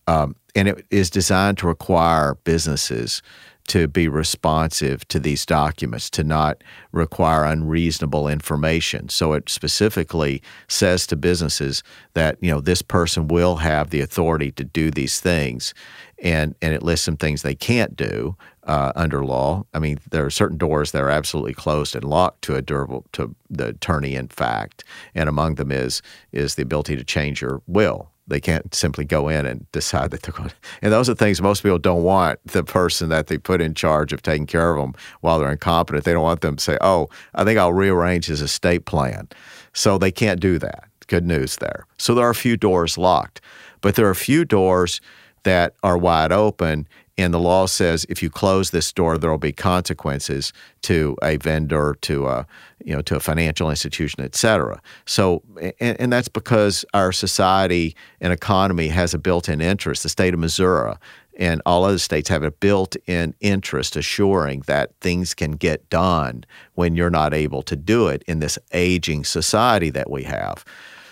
um, 0.07 0.37
and 0.55 0.69
it 0.69 0.87
is 0.91 1.11
designed 1.11 1.59
to 1.59 1.67
require 1.67 2.37
businesses 2.45 3.21
to 3.69 3.89
be 3.89 4.09
responsive 4.09 5.07
to 5.09 5.19
these 5.19 5.45
documents, 5.45 6.09
to 6.11 6.23
not 6.23 6.63
require 6.93 7.45
unreasonable 7.45 8.29
information. 8.29 9.09
So 9.09 9.33
it 9.33 9.49
specifically 9.49 10.43
says 10.69 11.07
to 11.09 11.17
businesses 11.17 11.83
that 12.15 12.37
you 12.41 12.51
know 12.51 12.61
this 12.61 12.83
person 12.83 13.29
will 13.29 13.57
have 13.57 13.91
the 13.91 14.01
authority 14.01 14.53
to 14.53 14.65
do 14.65 14.91
these 14.91 15.21
things, 15.21 15.75
and 16.23 16.55
and 16.63 16.73
it 16.75 16.83
lists 16.83 17.05
some 17.05 17.17
things 17.17 17.43
they 17.43 17.55
can't 17.55 17.97
do 17.97 18.37
uh, 18.65 18.93
under 18.97 19.25
law. 19.25 19.65
I 19.75 19.79
mean, 19.79 19.99
there 20.11 20.25
are 20.25 20.31
certain 20.31 20.59
doors 20.59 20.93
that 20.93 21.03
are 21.03 21.11
absolutely 21.11 21.55
closed 21.55 21.95
and 21.95 22.05
locked 22.05 22.43
to 22.43 22.57
a 22.57 22.63
durable 22.63 23.05
to 23.13 23.35
the 23.51 23.69
attorney. 23.69 24.15
In 24.15 24.29
fact, 24.29 24.85
and 25.15 25.29
among 25.29 25.57
them 25.57 25.71
is 25.71 26.03
is 26.33 26.55
the 26.55 26.63
ability 26.63 26.97
to 26.97 27.05
change 27.05 27.41
your 27.41 27.63
will. 27.67 28.11
They 28.29 28.41
can't 28.41 28.75
simply 28.75 29.05
go 29.05 29.29
in 29.29 29.47
and 29.47 29.71
decide 29.71 30.11
that 30.11 30.23
they're 30.23 30.33
going. 30.33 30.49
To, 30.49 30.55
and 30.83 30.93
those 30.93 31.09
are 31.09 31.15
things 31.15 31.41
most 31.41 31.63
people 31.63 31.79
don't 31.79 32.03
want 32.03 32.41
the 32.45 32.65
person 32.65 33.09
that 33.11 33.29
they 33.29 33.39
put 33.39 33.61
in 33.61 33.73
charge 33.73 34.13
of 34.13 34.21
taking 34.21 34.47
care 34.47 34.75
of 34.75 34.81
them 34.81 34.95
while 35.21 35.39
they're 35.39 35.53
incompetent. 35.53 36.05
They 36.05 36.13
don't 36.13 36.25
want 36.25 36.41
them 36.41 36.57
to 36.57 36.63
say, 36.63 36.79
"Oh, 36.81 37.09
I 37.35 37.45
think 37.45 37.59
I'll 37.59 37.73
rearrange 37.73 38.27
his 38.27 38.41
estate 38.41 38.85
plan." 38.85 39.29
So 39.73 39.97
they 39.99 40.11
can't 40.11 40.41
do 40.41 40.59
that. 40.59 40.85
Good 41.07 41.25
news 41.25 41.57
there. 41.57 41.87
So 41.99 42.15
there 42.15 42.27
are 42.27 42.31
a 42.31 42.35
few 42.35 42.57
doors 42.57 42.99
locked, 42.99 43.41
but 43.81 43.95
there 43.95 44.07
are 44.07 44.11
a 44.11 44.17
few 44.17 44.45
doors 44.45 45.01
that 45.47 45.75
are 45.83 45.97
wide 45.97 46.33
open. 46.33 46.87
And 47.19 47.33
the 47.33 47.41
law 47.41 47.67
says 47.67 48.05
if 48.11 48.23
you 48.23 48.29
close 48.29 48.71
this 48.71 48.93
door, 48.93 49.17
there 49.17 49.31
will 49.31 49.39
be 49.39 49.53
consequences 49.53 50.53
to 50.83 51.17
a 51.23 51.39
vendor, 51.39 51.97
to 52.03 52.27
a 52.27 52.47
you 52.85 52.95
know, 52.95 53.03
to 53.03 53.17
a 53.17 53.21
financial 53.21 53.71
institution, 53.71 54.23
et 54.23 54.35
cetera. 54.37 54.81
So, 55.07 55.43
and, 55.81 56.01
and 56.01 56.13
that's 56.13 56.29
because 56.29 56.85
our 56.93 57.13
society 57.13 57.97
and 58.21 58.33
economy 58.33 58.89
has 58.89 59.15
a 59.15 59.19
built-in 59.19 59.61
interest. 59.61 60.03
The 60.03 60.09
state 60.09 60.35
of 60.35 60.41
Missouri 60.41 60.95
and 61.39 61.63
all 61.67 61.85
other 61.85 61.99
states 61.99 62.29
have 62.29 62.43
a 62.43 62.51
built-in 62.51 63.35
interest 63.41 63.97
assuring 63.97 64.63
that 64.67 64.91
things 65.01 65.35
can 65.35 65.53
get 65.53 65.89
done 65.89 66.45
when 66.75 66.97
you're 66.97 67.11
not 67.11 67.33
able 67.35 67.63
to 67.63 67.77
do 67.77 68.09
it 68.09 68.23
in 68.27 68.41
this 68.41 68.59
aging 68.73 69.25
society 69.25 69.91
that 69.91 70.11
we 70.11 70.25
have. 70.25 70.65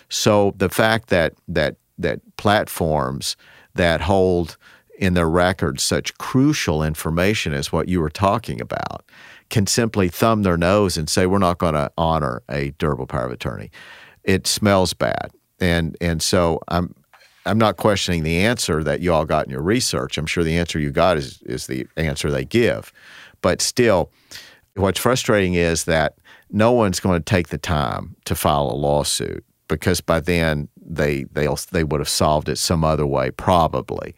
So 0.09 0.55
the 0.57 0.69
fact 0.69 1.09
that 1.09 1.33
that 1.49 1.77
that 1.99 2.21
platforms 2.37 3.37
that 3.75 4.03
hold 4.03 4.57
in 4.99 5.15
their 5.15 5.29
records 5.29 5.83
such 5.83 6.17
crucial 6.19 6.83
information 6.83 7.53
as 7.53 7.73
what 7.73 7.89
you 7.89 8.01
were 8.01 8.11
talking 8.11 8.61
about 8.61 9.05
can 9.51 9.67
simply 9.67 10.09
thumb 10.09 10.43
their 10.43 10.57
nose 10.57 10.97
and 10.97 11.09
say 11.09 11.27
we're 11.27 11.39
not 11.39 11.59
going 11.59 11.75
to 11.75 11.91
honor 11.99 12.43
a 12.49 12.71
durable 12.73 13.07
power 13.07 13.27
of 13.27 13.33
attorney. 13.33 13.71
It 14.23 14.47
smells 14.47 14.95
bad, 14.95 15.31
and 15.61 15.97
and 16.01 16.23
so 16.23 16.61
I'm 16.69 16.95
I'm 17.45 17.59
not 17.59 17.77
questioning 17.77 18.23
the 18.23 18.39
answer 18.39 18.83
that 18.83 19.01
you 19.01 19.13
all 19.13 19.27
got 19.27 19.45
in 19.45 19.51
your 19.51 19.63
research. 19.63 20.17
I'm 20.17 20.27
sure 20.27 20.45
the 20.45 20.57
answer 20.57 20.79
you 20.79 20.91
got 20.91 21.19
is 21.19 21.43
is 21.43 21.67
the 21.67 21.87
answer 21.97 22.31
they 22.31 22.45
give, 22.45 22.93
but 23.43 23.61
still, 23.61 24.11
what's 24.77 24.99
frustrating 24.99 25.55
is 25.55 25.85
that 25.85 26.17
no 26.51 26.73
one's 26.73 27.01
going 27.01 27.21
to 27.21 27.25
take 27.25 27.49
the 27.49 27.59
time 27.59 28.17
to 28.25 28.35
file 28.35 28.71
a 28.71 28.77
lawsuit 28.77 29.45
because 29.69 30.01
by 30.01 30.21
then 30.21 30.69
they 30.77 31.25
they 31.25 31.49
they 31.71 31.85
would 31.85 32.01
have 32.01 32.09
solved 32.09 32.49
it 32.49 32.59
some 32.59 32.85
other 32.85 33.07
way 33.07 33.31
probably. 33.31 34.15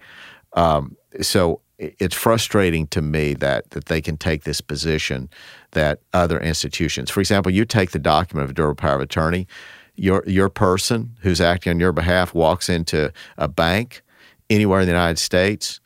Um, 0.55 0.97
so 1.21 1.61
it's 1.79 2.15
frustrating 2.15 2.87
to 2.89 3.03
me 3.03 3.35
that 3.35 3.71
that 3.71 3.87
they 3.87 4.01
can 4.01 4.17
take 4.17 4.45
this 4.45 4.61
position 4.61 5.29
that 5.73 6.01
other 6.13 6.41
institutions, 6.41 7.11
for 7.11 7.21
example, 7.21 7.53
you 7.53 7.65
take 7.65 7.91
the 7.91 7.99
document 7.99 8.45
of 8.45 8.51
a 8.51 8.55
durable 8.55 8.77
power 8.77 8.97
of 8.97 9.03
attorney, 9.03 9.47
your 9.95 10.25
your 10.27 10.49
person 10.49 11.17
who's 11.21 11.41
acting 11.41 11.71
on 11.71 11.81
your 11.81 11.93
behalf 11.93 12.35
walks 12.35 12.69
into 12.69 13.13
a 13.37 13.49
bank 13.49 14.03
anywhere 14.49 14.81
in 14.81 14.87
the 14.87 14.93
United 14.93 15.19
States, 15.19 15.81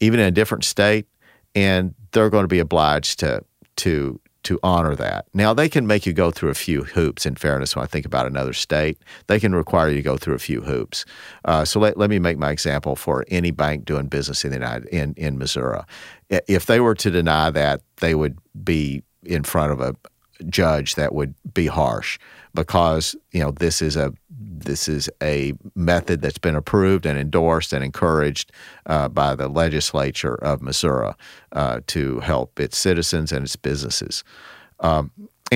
even 0.00 0.18
in 0.20 0.26
a 0.26 0.30
different 0.30 0.64
state, 0.64 1.06
and 1.54 1.94
they're 2.12 2.30
going 2.30 2.44
to 2.44 2.48
be 2.48 2.58
obliged 2.58 3.20
to 3.20 3.44
to 3.76 4.20
to 4.44 4.58
honor 4.62 4.94
that. 4.94 5.26
Now 5.34 5.52
they 5.52 5.68
can 5.68 5.86
make 5.86 6.06
you 6.06 6.12
go 6.12 6.30
through 6.30 6.50
a 6.50 6.54
few 6.54 6.84
hoops. 6.84 7.26
In 7.26 7.34
fairness, 7.34 7.74
when 7.74 7.82
I 7.82 7.86
think 7.86 8.06
about 8.06 8.26
another 8.26 8.52
state, 8.52 8.98
they 9.26 9.40
can 9.40 9.54
require 9.54 9.88
you 9.88 9.96
to 9.96 10.02
go 10.02 10.16
through 10.16 10.34
a 10.34 10.38
few 10.38 10.60
hoops. 10.62 11.04
Uh, 11.44 11.64
so 11.64 11.80
let, 11.80 11.96
let 11.96 12.10
me 12.10 12.18
make 12.18 12.38
my 12.38 12.50
example 12.50 12.96
for 12.96 13.24
any 13.28 13.50
bank 13.50 13.84
doing 13.84 14.06
business 14.06 14.44
in 14.44 14.50
the 14.50 14.56
United 14.56 14.86
in 14.88 15.14
in 15.16 15.38
Missouri. 15.38 15.80
If 16.30 16.66
they 16.66 16.80
were 16.80 16.94
to 16.94 17.10
deny 17.10 17.50
that, 17.50 17.82
they 18.00 18.14
would 18.14 18.38
be 18.62 19.02
in 19.24 19.42
front 19.42 19.72
of 19.72 19.80
a 19.80 19.96
judge 20.48 20.94
that 20.94 21.14
would 21.14 21.34
be 21.52 21.66
harsh 21.66 22.18
because 22.54 23.16
you 23.32 23.40
know 23.40 23.50
this 23.50 23.82
is 23.82 23.96
a 23.96 24.12
this 24.38 24.88
is 24.88 25.10
a 25.22 25.52
method 25.74 26.22
that's 26.22 26.38
been 26.38 26.54
approved 26.54 27.06
and 27.06 27.18
endorsed 27.18 27.72
and 27.72 27.84
encouraged 27.84 28.52
uh, 28.86 29.08
by 29.08 29.34
the 29.34 29.48
legislature 29.48 30.34
of 30.36 30.62
Missouri 30.62 31.12
uh, 31.52 31.80
to 31.88 32.20
help 32.20 32.58
its 32.60 32.78
citizens 32.78 33.32
and 33.32 33.44
its 33.44 33.56
businesses. 33.56 34.24
Um, 34.80 35.10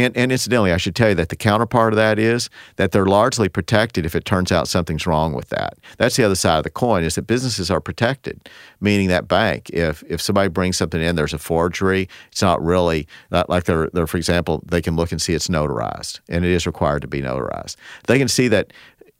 and, 0.05 0.17
and 0.17 0.33
incidentally, 0.33 0.73
I 0.73 0.77
should 0.77 0.95
tell 0.95 1.11
you 1.11 1.15
that 1.17 1.29
the 1.29 1.37
counterpart 1.37 1.93
of 1.93 1.97
that 1.97 2.19
is 2.19 2.51
that 2.77 2.93
they're 2.93 3.07
largely 3.07 3.49
protected 3.49 4.05
if 4.05 4.15
it 4.15 4.25
turns 4.25 4.53
out 4.53 4.69
something's 4.69 5.07
wrong 5.07 5.33
with 5.35 5.49
that. 5.51 5.79
That's 5.97 6.17
the 6.17 6.25
other 6.25 6.35
side 6.35 6.59
of 6.59 6.65
the 6.65 6.71
coin 6.71 7.05
is 7.05 7.15
that 7.15 7.23
businesses 7.23 7.71
are 7.71 7.81
protected, 7.81 8.49
meaning 8.81 9.09
that 9.09 9.29
bank, 9.29 9.71
if 9.71 10.03
if 10.09 10.21
somebody 10.21 10.49
brings 10.49 10.77
something 10.77 11.01
in, 11.01 11.17
there's 11.17 11.35
a 11.35 11.39
forgery, 11.39 12.09
it's 12.31 12.43
not 12.43 12.63
really 12.63 13.07
not 13.31 13.49
like 13.49 13.65
they're, 13.65 13.89
they're, 13.93 14.07
for 14.07 14.17
example, 14.17 14.63
they 14.67 14.83
can 14.83 14.97
look 14.97 15.13
and 15.13 15.21
see 15.21 15.35
it's 15.35 15.49
notarized, 15.49 16.21
and 16.29 16.45
it 16.45 16.51
is 16.51 16.67
required 16.67 17.03
to 17.03 17.09
be 17.09 17.23
notarized. 17.23 17.77
They 18.07 18.19
can 18.19 18.29
see 18.29 18.49
that 18.49 18.73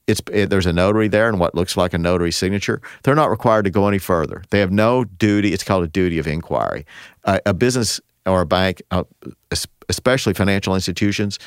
it's 0.07 0.23
it, 0.33 0.51
there's 0.51 0.67
a 0.67 0.73
notary 0.73 1.09
there 1.09 1.29
and 1.29 1.39
what 1.39 1.55
looks 1.55 1.77
like 1.77 1.95
a 1.95 1.99
notary 1.99 2.33
signature. 2.33 2.81
They're 3.03 3.15
not 3.15 3.31
required 3.31 3.65
to 3.65 3.71
go 3.71 3.87
any 3.87 3.99
further. 3.99 4.43
They 4.51 4.61
have 4.61 4.73
no 4.73 5.05
duty. 5.05 5.53
It's 5.53 5.63
called 5.63 5.85
a 5.85 5.89
duty 5.89 6.19
of 6.19 6.27
inquiry. 6.27 6.87
Uh, 7.25 7.39
a 7.45 7.55
business 7.55 8.01
or 8.25 8.41
a 8.41 8.47
bank, 8.47 8.83
uh, 8.91 9.05
especially 9.89 10.35
financial 10.35 10.75
institutions, 10.75 11.39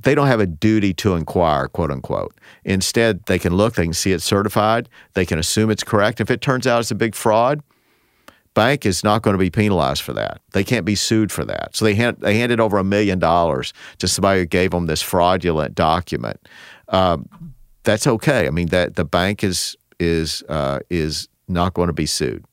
they 0.00 0.14
don't 0.14 0.26
have 0.28 0.40
a 0.40 0.46
duty 0.46 0.94
to 0.94 1.14
inquire, 1.14 1.68
quote 1.68 1.90
unquote. 1.90 2.34
Instead, 2.64 3.24
they 3.26 3.38
can 3.38 3.56
look, 3.56 3.74
they 3.74 3.84
can 3.84 3.92
see 3.92 4.12
it 4.12 4.22
certified, 4.22 4.88
they 5.14 5.26
can 5.26 5.38
assume 5.38 5.70
it's 5.70 5.84
correct. 5.84 6.20
If 6.20 6.30
it 6.30 6.40
turns 6.40 6.66
out 6.66 6.80
it's 6.80 6.90
a 6.90 6.94
big 6.94 7.14
fraud, 7.14 7.62
bank 8.54 8.86
is 8.86 9.02
not 9.02 9.22
going 9.22 9.34
to 9.34 9.38
be 9.38 9.50
penalized 9.50 10.02
for 10.02 10.12
that. 10.12 10.40
They 10.52 10.64
can't 10.64 10.84
be 10.84 10.94
sued 10.94 11.32
for 11.32 11.44
that. 11.44 11.74
So 11.74 11.84
they 11.84 11.94
hand, 11.94 12.18
they 12.20 12.38
handed 12.38 12.60
over 12.60 12.78
a 12.78 12.84
million 12.84 13.18
dollars 13.18 13.72
to 13.98 14.08
somebody 14.08 14.40
who 14.40 14.46
gave 14.46 14.70
them 14.70 14.86
this 14.86 15.02
fraudulent 15.02 15.74
document. 15.74 16.40
Um, 16.88 17.28
that's 17.84 18.06
okay. 18.06 18.46
I 18.46 18.50
mean 18.50 18.68
that 18.68 18.96
the 18.96 19.04
bank 19.04 19.42
is 19.42 19.76
is 19.98 20.42
uh, 20.48 20.80
is 20.90 21.28
not 21.48 21.74
going 21.74 21.86
to 21.88 21.92
be 21.92 22.06
sued. 22.06 22.44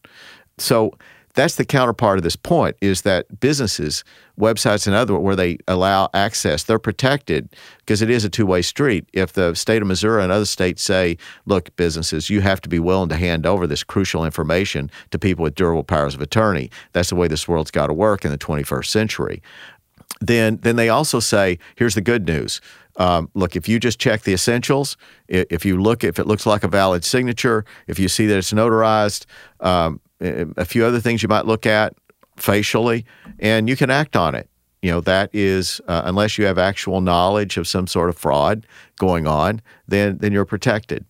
So 0.57 0.91
that's 1.35 1.55
the 1.55 1.65
counterpart 1.65 2.17
of 2.17 2.23
this 2.23 2.35
point 2.35 2.75
is 2.81 3.01
that 3.03 3.39
businesses, 3.39 4.03
websites, 4.39 4.87
and 4.87 4.95
other 4.95 5.17
where 5.19 5.35
they 5.35 5.57
allow 5.67 6.09
access, 6.13 6.63
they're 6.63 6.79
protected 6.79 7.49
because 7.79 8.01
it 8.01 8.09
is 8.09 8.23
a 8.23 8.29
two 8.29 8.45
way 8.45 8.61
street. 8.61 9.07
If 9.13 9.33
the 9.33 9.53
state 9.53 9.81
of 9.81 9.87
Missouri 9.87 10.23
and 10.23 10.31
other 10.31 10.45
states 10.45 10.81
say, 10.81 11.17
look, 11.45 11.75
businesses, 11.75 12.29
you 12.29 12.41
have 12.41 12.61
to 12.61 12.69
be 12.69 12.79
willing 12.79 13.09
to 13.09 13.17
hand 13.17 13.45
over 13.45 13.67
this 13.67 13.83
crucial 13.83 14.25
information 14.25 14.89
to 15.11 15.19
people 15.19 15.43
with 15.43 15.55
durable 15.55 15.83
powers 15.83 16.15
of 16.15 16.21
attorney. 16.21 16.71
That's 16.93 17.09
the 17.09 17.15
way 17.15 17.27
this 17.27 17.47
world's 17.47 17.71
got 17.71 17.87
to 17.87 17.93
work 17.93 18.25
in 18.25 18.31
the 18.31 18.37
21st 18.37 18.87
century. 18.87 19.43
Then, 20.21 20.59
then 20.61 20.77
they 20.77 20.89
also 20.89 21.19
say, 21.19 21.59
here's 21.75 21.95
the 21.95 22.01
good 22.01 22.25
news. 22.25 22.61
Um, 22.97 23.29
look, 23.33 23.55
if 23.55 23.67
you 23.67 23.79
just 23.79 23.99
check 23.99 24.21
the 24.21 24.33
essentials, 24.33 24.97
if 25.27 25.65
you 25.65 25.81
look, 25.81 26.03
if 26.03 26.17
it 26.17 26.27
looks 26.27 26.45
like 26.45 26.63
a 26.63 26.67
valid 26.67 27.03
signature, 27.03 27.65
if 27.87 27.99
you 27.99 28.07
see 28.07 28.25
that 28.27 28.37
it's 28.37 28.53
notarized, 28.53 29.25
um, 29.59 29.99
a 30.21 30.65
few 30.65 30.85
other 30.85 30.99
things 30.99 31.21
you 31.21 31.27
might 31.27 31.45
look 31.45 31.65
at 31.65 31.93
facially, 32.37 33.05
and 33.39 33.67
you 33.67 33.75
can 33.75 33.89
act 33.89 34.15
on 34.15 34.35
it. 34.35 34.49
You 34.81 34.91
know, 34.91 35.01
that 35.01 35.29
is, 35.33 35.81
uh, 35.87 36.03
unless 36.05 36.37
you 36.37 36.45
have 36.45 36.57
actual 36.57 37.01
knowledge 37.01 37.57
of 37.57 37.67
some 37.67 37.87
sort 37.87 38.09
of 38.09 38.17
fraud 38.17 38.67
going 38.97 39.25
on, 39.27 39.61
then 39.87 40.19
then 40.19 40.31
you're 40.31 40.45
protected. 40.45 41.05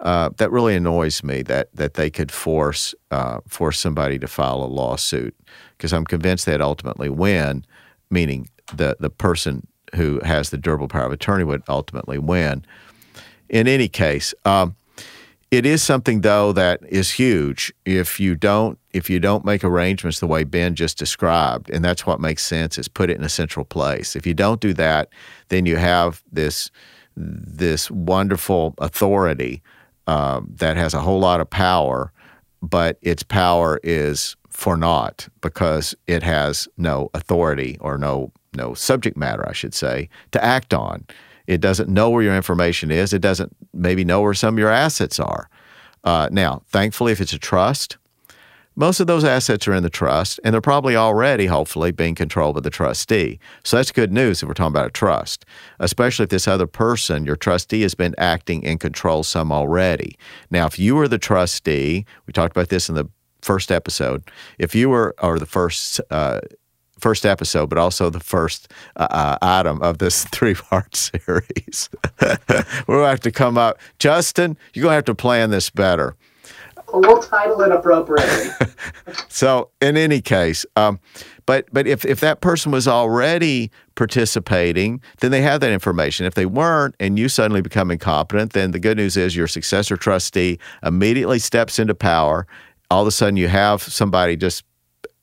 Uh, 0.00 0.30
that 0.36 0.50
really 0.50 0.74
annoys 0.74 1.22
me 1.22 1.42
that 1.42 1.68
that 1.74 1.94
they 1.94 2.10
could 2.10 2.32
force 2.32 2.94
uh, 3.10 3.38
force 3.46 3.78
somebody 3.78 4.18
to 4.18 4.26
file 4.26 4.62
a 4.62 4.66
lawsuit 4.66 5.34
because 5.76 5.92
I'm 5.92 6.04
convinced 6.04 6.44
they'd 6.44 6.60
ultimately 6.60 7.08
win, 7.08 7.64
meaning 8.10 8.48
the 8.74 8.96
the 8.98 9.10
person 9.10 9.66
who 9.94 10.20
has 10.24 10.50
the 10.50 10.58
durable 10.58 10.88
power 10.88 11.06
of 11.06 11.12
attorney 11.12 11.44
would 11.44 11.62
ultimately 11.68 12.18
win. 12.18 12.64
In 13.48 13.68
any 13.68 13.88
case, 13.88 14.34
um, 14.44 14.76
it 15.50 15.64
is 15.64 15.82
something 15.82 16.22
though 16.22 16.52
that 16.52 16.80
is 16.88 17.12
huge 17.12 17.72
if 17.84 18.18
you 18.18 18.34
don't 18.34 18.78
if 18.92 19.10
you 19.10 19.20
don't 19.20 19.44
make 19.44 19.64
arrangements 19.64 20.20
the 20.20 20.26
way 20.26 20.44
Ben 20.44 20.74
just 20.74 20.98
described, 20.98 21.70
and 21.70 21.84
that's 21.84 22.06
what 22.06 22.20
makes 22.20 22.44
sense 22.44 22.78
is 22.78 22.88
put 22.88 23.10
it 23.10 23.16
in 23.16 23.24
a 23.24 23.28
central 23.28 23.64
place. 23.64 24.16
If 24.16 24.26
you 24.26 24.34
don't 24.34 24.60
do 24.60 24.72
that, 24.74 25.08
then 25.48 25.66
you 25.66 25.76
have 25.76 26.22
this 26.32 26.70
this 27.16 27.90
wonderful 27.90 28.74
authority 28.78 29.62
um, 30.06 30.50
that 30.56 30.76
has 30.76 30.94
a 30.94 31.00
whole 31.00 31.20
lot 31.20 31.40
of 31.40 31.48
power, 31.48 32.12
but 32.62 32.98
its 33.02 33.22
power 33.22 33.80
is 33.82 34.36
for 34.50 34.76
naught 34.76 35.28
because 35.40 35.94
it 36.06 36.22
has 36.22 36.68
no 36.76 37.10
authority 37.14 37.76
or 37.80 37.98
no 37.98 38.32
no 38.56 38.74
subject 38.74 39.16
matter, 39.16 39.48
I 39.48 39.52
should 39.52 39.74
say, 39.74 40.08
to 40.32 40.44
act 40.44 40.74
on. 40.74 41.06
It 41.46 41.60
doesn't 41.60 41.88
know 41.88 42.10
where 42.10 42.22
your 42.22 42.36
information 42.36 42.90
is. 42.90 43.12
It 43.12 43.22
doesn't 43.22 43.54
maybe 43.72 44.04
know 44.04 44.22
where 44.22 44.34
some 44.34 44.54
of 44.54 44.58
your 44.58 44.70
assets 44.70 45.20
are. 45.20 45.48
Uh, 46.02 46.28
now, 46.30 46.62
thankfully, 46.68 47.12
if 47.12 47.20
it's 47.20 47.32
a 47.32 47.38
trust, 47.38 47.96
most 48.76 48.98
of 48.98 49.06
those 49.06 49.24
assets 49.24 49.68
are 49.68 49.74
in 49.74 49.84
the 49.84 49.90
trust, 49.90 50.40
and 50.42 50.52
they're 50.52 50.60
probably 50.60 50.96
already, 50.96 51.46
hopefully, 51.46 51.92
being 51.92 52.14
controlled 52.14 52.56
by 52.56 52.60
the 52.60 52.70
trustee. 52.70 53.38
So 53.62 53.76
that's 53.76 53.92
good 53.92 54.12
news 54.12 54.42
if 54.42 54.48
we're 54.48 54.54
talking 54.54 54.72
about 54.72 54.88
a 54.88 54.90
trust, 54.90 55.44
especially 55.78 56.24
if 56.24 56.30
this 56.30 56.48
other 56.48 56.66
person, 56.66 57.24
your 57.24 57.36
trustee, 57.36 57.82
has 57.82 57.94
been 57.94 58.14
acting 58.18 58.62
in 58.64 58.78
control 58.78 59.22
some 59.22 59.52
already. 59.52 60.18
Now, 60.50 60.66
if 60.66 60.78
you 60.78 60.96
were 60.96 61.06
the 61.06 61.18
trustee, 61.18 62.04
we 62.26 62.32
talked 62.32 62.56
about 62.56 62.68
this 62.68 62.88
in 62.88 62.96
the 62.96 63.08
first 63.42 63.70
episode. 63.70 64.24
If 64.58 64.74
you 64.74 64.88
were, 64.88 65.14
or 65.22 65.38
the 65.38 65.46
first 65.46 66.00
uh, 66.10 66.40
first 67.04 67.26
episode, 67.26 67.68
but 67.68 67.76
also 67.76 68.08
the 68.08 68.18
first 68.18 68.72
uh, 68.96 69.06
uh 69.10 69.38
item 69.42 69.82
of 69.82 69.98
this 69.98 70.24
three 70.36 70.54
part 70.54 70.96
series. 70.96 71.90
we're 72.22 72.96
going 72.96 73.04
to 73.04 73.08
have 73.08 73.20
to 73.20 73.30
come 73.30 73.58
up. 73.58 73.78
Justin, 73.98 74.56
you're 74.72 74.84
going 74.84 74.92
to 74.92 74.96
have 74.96 75.04
to 75.04 75.14
plan 75.14 75.50
this 75.50 75.68
better. 75.68 76.16
We'll 76.94 77.20
title 77.20 77.60
it 77.60 77.72
appropriately. 77.72 78.50
so, 79.28 79.68
in 79.82 79.98
any 79.98 80.22
case, 80.22 80.64
um, 80.76 80.98
but 81.44 81.66
but 81.72 81.86
if 81.86 82.06
if 82.06 82.20
that 82.20 82.40
person 82.40 82.72
was 82.72 82.88
already 82.88 83.70
participating, 83.96 85.02
then 85.20 85.30
they 85.30 85.42
have 85.42 85.60
that 85.60 85.72
information. 85.72 86.24
If 86.24 86.34
they 86.34 86.46
weren't, 86.46 86.94
and 87.00 87.18
you 87.18 87.28
suddenly 87.28 87.60
become 87.60 87.90
incompetent, 87.90 88.54
then 88.54 88.70
the 88.70 88.78
good 88.78 88.96
news 88.96 89.16
is 89.16 89.36
your 89.36 89.48
successor 89.48 89.96
trustee 89.96 90.58
immediately 90.82 91.38
steps 91.38 91.78
into 91.78 91.94
power. 91.94 92.46
All 92.90 93.02
of 93.02 93.08
a 93.08 93.10
sudden, 93.10 93.36
you 93.36 93.48
have 93.48 93.82
somebody 93.82 94.36
just 94.36 94.64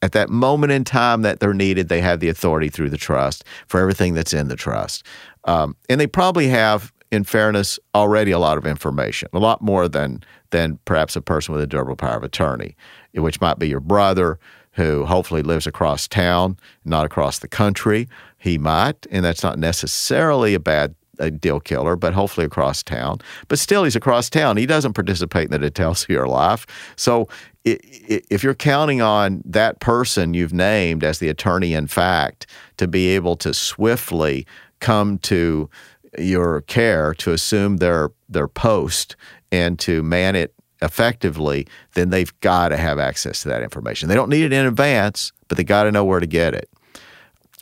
at 0.02 0.14
that 0.14 0.30
moment 0.30 0.72
in 0.72 0.84
time 0.84 1.22
that 1.22 1.40
they're 1.40 1.54
needed, 1.54 1.90
they 1.90 2.02
have 2.02 2.20
the 2.20 2.30
authority 2.30 2.70
through 2.70 2.90
the 2.90 2.98
trust 2.98 3.44
for 3.68 3.80
everything 3.80 4.14
that's 4.14 4.34
in 4.34 4.48
the 4.48 4.56
trust. 4.56 5.06
Um, 5.46 5.76
and 5.90 6.00
they 6.00 6.08
probably 6.08 6.48
have, 6.48 6.92
in 7.12 7.24
fairness, 7.24 7.80
already 7.94 8.32
a 8.32 8.40
lot 8.40 8.58
of 8.58 8.66
information, 8.66 9.30
a 9.34 9.40
lot 9.40 9.62
more 9.62 9.88
than 9.88 10.24
than 10.52 10.80
perhaps 10.84 11.16
a 11.16 11.22
person 11.22 11.54
with 11.54 11.64
a 11.64 11.68
durable 11.68 11.96
power 11.96 12.18
of 12.18 12.24
attorney, 12.24 12.76
which 13.14 13.40
might 13.40 13.58
be 13.58 13.70
your 13.70 13.80
brother 13.80 14.38
who 14.74 15.06
hopefully 15.06 15.42
lives 15.42 15.68
across 15.68 16.08
town, 16.08 16.58
not 16.86 17.06
across 17.06 17.40
the 17.40 17.48
country. 17.48 18.08
He 18.38 18.58
might, 18.58 19.06
and 19.12 19.24
that's 19.24 19.44
not 19.44 19.60
necessarily 19.60 20.54
a 20.54 20.60
bad 20.60 20.96
a 21.21 21.31
deal 21.31 21.60
killer, 21.60 21.95
but 21.95 22.13
hopefully 22.13 22.45
across 22.45 22.84
town. 22.84 23.19
But 23.47 23.60
still, 23.60 23.84
he's 23.84 23.95
across 23.95 24.29
town. 24.29 24.57
He 24.57 24.65
doesn't 24.65 24.93
participate 24.93 25.45
in 25.45 25.51
the 25.51 25.60
details 25.60 26.03
of 26.03 26.10
your 26.10 26.27
life. 26.27 26.65
So 26.95 27.29
if 27.63 28.43
you're 28.43 28.55
counting 28.55 29.01
on 29.01 29.43
that 29.45 29.79
person 29.79 30.34
you've 30.34 30.53
named 30.53 31.03
as 31.03 31.19
the 31.19 31.29
attorney 31.29 31.73
in 31.73 31.86
fact 31.86 32.47
to 32.77 32.88
be 32.88 33.10
able 33.10 33.36
to 33.36 33.53
swiftly 33.53 34.47
come 34.79 35.19
to 35.19 35.69
your 36.17 36.62
care 36.62 37.13
to 37.13 37.31
assume 37.31 37.77
their 37.77 38.10
their 38.27 38.47
post 38.47 39.15
and 39.51 39.77
to 39.79 40.01
man 40.01 40.36
it 40.36 40.53
effectively, 40.81 41.67
then 41.93 42.10
they've 42.10 42.38
got 42.39 42.69
to 42.69 42.77
have 42.77 42.97
access 42.97 43.43
to 43.43 43.49
that 43.49 43.62
information. 43.62 44.10
They 44.10 44.15
don't 44.15 44.29
need 44.29 44.45
it 44.45 44.53
in 44.53 44.65
advance, 44.65 45.31
but 45.47 45.57
they 45.57 45.63
got 45.63 45.84
to 45.84 45.91
know 45.91 46.03
where 46.03 46.19
to 46.19 46.25
get 46.25 46.55
it. 46.55 46.69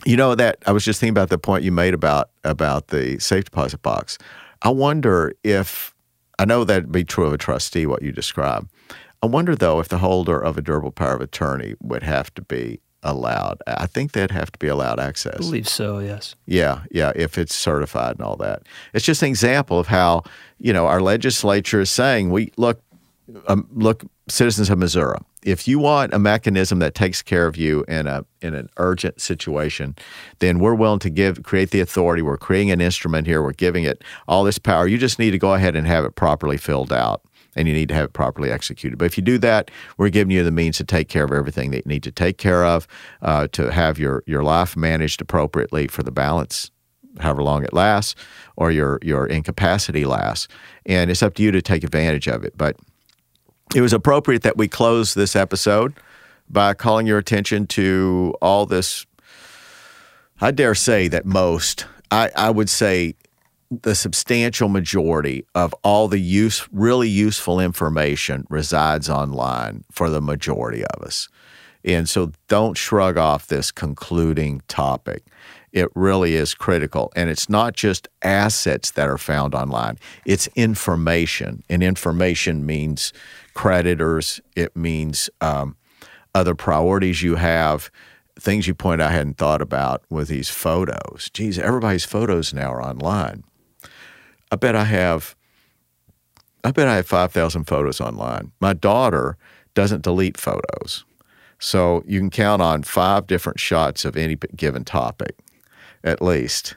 You 0.06 0.18
know 0.18 0.36
that 0.36 0.58
I 0.66 0.72
was 0.72 0.86
just 0.86 1.00
thinking 1.00 1.12
about 1.12 1.30
the 1.30 1.38
point 1.38 1.64
you 1.64 1.72
made 1.72 1.94
about 1.94 2.30
about 2.44 2.88
the 2.88 3.20
safe 3.20 3.46
deposit 3.46 3.82
box. 3.82 4.18
I 4.62 4.70
wonder 4.70 5.34
if 5.44 5.94
I 6.38 6.46
know 6.46 6.64
that'd 6.64 6.92
be 6.92 7.04
true 7.04 7.26
of 7.26 7.34
a 7.34 7.38
trustee 7.38 7.86
what 7.86 8.02
you 8.02 8.12
describe. 8.12 8.70
I 9.22 9.28
wonder, 9.28 9.56
though, 9.56 9.80
if 9.80 9.90
the 9.90 9.98
holder 9.98 10.40
of 10.40 10.58
a 10.58 10.62
durable 10.62 10.92
power 10.92 11.14
of 11.16 11.22
attorney 11.22 11.76
would 11.82 12.04
have 12.04 12.34
to 12.36 12.42
be 12.42 12.80
allowed. 13.04 13.62
I 13.68 13.86
think 13.86 14.14
they'd 14.14 14.32
have 14.32 14.52
to 14.52 14.60
be 14.60 14.68
allowed 14.68 15.00
access. 15.00 15.36
I 15.36 15.40
believe 15.40 15.68
so, 15.68 16.00
yes. 16.00 16.36
Yeah, 16.46 16.84
yeah, 16.92 17.12
if 17.16 17.38
it's 17.38 17.56
certified 17.56 18.16
and 18.16 18.22
all 18.22 18.36
that. 18.38 18.64
It's 18.94 19.06
just 19.06 19.22
an 19.22 19.30
example 19.30 19.80
of 19.80 19.88
how, 19.88 20.24
you 20.58 20.74
know, 20.74 20.88
our 20.88 21.02
legislature 21.02 21.82
is 21.82 21.92
saying, 21.92 22.30
we 22.30 22.52
look, 22.58 22.82
um, 23.48 23.68
look, 23.74 24.04
citizens 24.28 24.70
of 24.70 24.78
Missouri, 24.78 25.20
if 25.44 25.68
you 25.68 25.80
want 25.80 26.14
a 26.14 26.20
mechanism 26.20 26.80
that 26.80 26.96
takes 26.96 27.22
care 27.22 27.48
of 27.48 27.56
you 27.56 27.86
in 27.88 28.08
a 28.08 28.26
in 28.42 28.54
an 28.54 28.70
urgent 28.78 29.22
situation, 29.22 29.96
then 30.40 30.60
we're 30.60 30.76
willing 30.76 31.00
to 31.00 31.10
give 31.10 31.44
create 31.44 31.72
the 31.72 31.80
authority. 31.80 32.22
We're 32.22 32.38
creating 32.38 32.72
an 32.72 32.82
instrument 32.82 33.28
here. 33.28 33.42
We're 33.42 33.54
giving 33.54 33.84
it 33.84 34.04
all 34.28 34.44
this 34.44 34.58
power. 34.58 34.88
You 34.88 34.98
just 34.98 35.20
need 35.20 35.32
to 35.32 35.40
go 35.40 35.54
ahead 35.54 35.76
and 35.76 35.88
have 35.88 36.06
it 36.06 36.16
properly 36.16 36.58
filled 36.58 36.92
out 36.92 37.22
and 37.56 37.68
you 37.68 37.74
need 37.74 37.90
to 37.90 37.96
have 37.96 38.06
it 38.06 38.14
properly 38.14 38.52
executed. 38.52 38.98
But 38.98 39.06
if 39.06 39.18
you 39.18 39.24
do 39.24 39.38
that, 39.40 39.72
we're 39.98 40.10
giving 40.10 40.32
you 40.32 40.44
the 40.44 40.52
means 40.52 40.78
to 40.78 40.84
take 40.84 41.10
care 41.10 41.24
of 41.24 41.32
everything 41.32 41.72
that 41.72 41.86
you 41.86 41.90
need 41.90 42.04
to 42.04 42.12
take 42.12 42.38
care 42.38 42.64
of, 42.64 42.88
uh, 43.22 43.48
to 43.54 43.72
have 43.72 44.00
your 44.00 44.24
your 44.26 44.44
life 44.44 44.78
managed 44.78 45.22
appropriately 45.22 45.88
for 45.88 46.04
the 46.04 46.12
balance, 46.12 46.72
however 47.20 47.44
long 47.44 47.64
it 47.64 47.74
lasts, 47.74 48.16
or 48.56 48.72
your 48.72 49.00
your 49.02 49.26
incapacity 49.26 50.06
lasts. 50.06 50.48
And 50.86 51.10
it's 51.10 51.24
up 51.24 51.36
to 51.36 51.44
you 51.44 51.52
to 51.52 51.62
take 51.62 51.84
advantage 51.84 52.28
of 52.28 52.44
it. 52.44 52.58
But 52.58 52.78
it 53.76 53.82
was 53.82 53.94
appropriate 53.94 54.44
that 54.44 54.58
we 54.58 54.68
close 54.68 55.14
this 55.14 55.36
episode 55.36 55.94
by 56.50 56.74
calling 56.74 57.06
your 57.06 57.20
attention 57.20 57.68
to 57.68 58.34
all 58.42 58.66
this. 58.66 59.06
I 60.42 60.52
dare 60.52 60.76
say 60.76 61.08
that 61.10 61.26
most, 61.26 61.86
I, 62.10 62.32
I 62.36 62.50
would 62.50 62.70
say 62.70 63.16
the 63.70 63.94
substantial 63.94 64.70
majority 64.70 65.46
of 65.54 65.76
all 65.84 66.08
the 66.08 66.20
use, 66.20 66.68
really 66.72 67.10
useful 67.10 67.60
information 67.60 68.48
resides 68.50 69.10
online 69.10 69.84
for 69.92 70.10
the 70.10 70.22
majority 70.22 70.84
of 70.86 71.04
us. 71.04 71.30
And 71.86 72.10
so 72.10 72.32
don't 72.48 72.76
shrug 72.76 73.18
off 73.18 73.48
this 73.48 73.72
concluding 73.72 74.62
topic. 74.68 75.24
It 75.72 75.90
really 75.96 76.36
is 76.36 76.54
critical. 76.54 77.12
And 77.16 77.30
it's 77.30 77.50
not 77.50 77.74
just 77.74 78.08
assets 78.22 78.92
that 78.92 79.08
are 79.08 79.18
found 79.18 79.54
online, 79.54 79.98
it's 80.26 80.48
information. 80.56 81.64
And 81.70 81.84
information 81.84 82.66
means 82.66 83.14
creditors, 83.54 84.42
it 84.56 84.76
means 84.76 85.30
um, 85.42 85.76
other 86.34 86.56
priorities 86.56 87.22
you 87.22 87.36
have, 87.36 87.92
things 88.40 88.68
you 88.68 88.74
point 88.74 89.02
out 89.02 89.12
I 89.12 89.14
hadn't 89.14 89.38
thought 89.38 89.62
about 89.62 90.04
with 90.10 90.28
these 90.28 90.50
photos. 90.50 91.30
Geez, 91.34 91.60
everybody's 91.60 92.06
photos 92.06 92.54
now 92.54 92.72
are 92.72 92.82
online. 92.82 93.44
I 94.52 94.56
bet 94.56 94.76
I 94.76 94.86
have 94.86 95.36
I 96.64 96.72
bet 96.72 96.88
I 96.88 96.98
have 96.98 97.08
5,000 97.08 97.64
photos 97.66 98.02
online. 98.02 98.52
My 98.60 98.74
daughter 98.74 99.38
doesn't 99.76 100.04
delete 100.04 100.38
photos. 100.38 101.06
So 101.60 102.04
you 102.06 102.20
can 102.20 102.30
count 102.30 102.62
on 102.62 102.84
five 102.84 103.28
different 103.28 103.60
shots 103.60 104.06
of 104.06 104.18
any 104.18 104.36
given 104.56 104.84
topic, 104.84 105.38
at 106.04 106.22
least. 106.22 106.76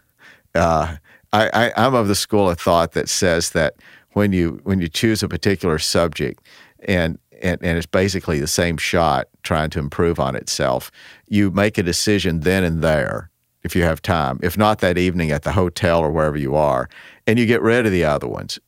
Uh, 0.54 0.96
I, 1.32 1.48
I, 1.76 1.86
am 1.86 1.94
of 1.94 2.08
the 2.08 2.14
school 2.14 2.50
of 2.50 2.60
thought 2.60 2.92
that 2.92 3.08
says 3.08 3.50
that 3.50 3.76
when 4.12 4.32
you 4.32 4.60
when 4.64 4.80
you 4.80 4.88
choose 4.88 5.22
a 5.22 5.28
particular 5.28 5.78
subject 5.78 6.46
and, 6.80 7.18
and 7.40 7.58
and 7.62 7.78
it's 7.78 7.86
basically 7.86 8.38
the 8.38 8.46
same 8.46 8.76
shot 8.76 9.28
trying 9.42 9.70
to 9.70 9.78
improve 9.78 10.20
on 10.20 10.36
itself, 10.36 10.90
you 11.28 11.50
make 11.50 11.78
a 11.78 11.82
decision 11.82 12.40
then 12.40 12.64
and 12.64 12.82
there 12.82 13.30
if 13.62 13.74
you 13.74 13.82
have 13.82 14.02
time. 14.02 14.38
If 14.42 14.58
not 14.58 14.80
that 14.80 14.98
evening 14.98 15.30
at 15.30 15.42
the 15.42 15.52
hotel 15.52 16.00
or 16.00 16.10
wherever 16.10 16.36
you 16.36 16.54
are, 16.54 16.88
and 17.26 17.38
you 17.38 17.46
get 17.46 17.62
rid 17.62 17.86
of 17.86 17.92
the 17.92 18.04
other 18.04 18.28
ones. 18.28 18.58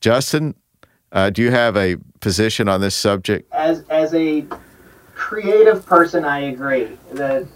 Justin, 0.00 0.54
uh, 1.12 1.30
do 1.30 1.42
you 1.42 1.50
have 1.50 1.76
a 1.76 1.96
position 2.20 2.68
on 2.68 2.80
this 2.80 2.94
subject? 2.94 3.52
As 3.52 3.84
as 3.88 4.14
a 4.14 4.46
creative 5.14 5.84
person, 5.86 6.24
I 6.24 6.40
agree. 6.40 6.96
that 7.12 7.46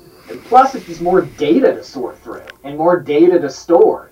plus 0.45 0.75
it's 0.75 0.87
just 0.87 1.01
more 1.01 1.23
data 1.23 1.75
to 1.75 1.85
sort 1.85 2.19
through 2.19 2.43
and 2.63 2.77
more 2.77 2.99
data 3.01 3.39
to 3.39 3.51
store. 3.51 4.11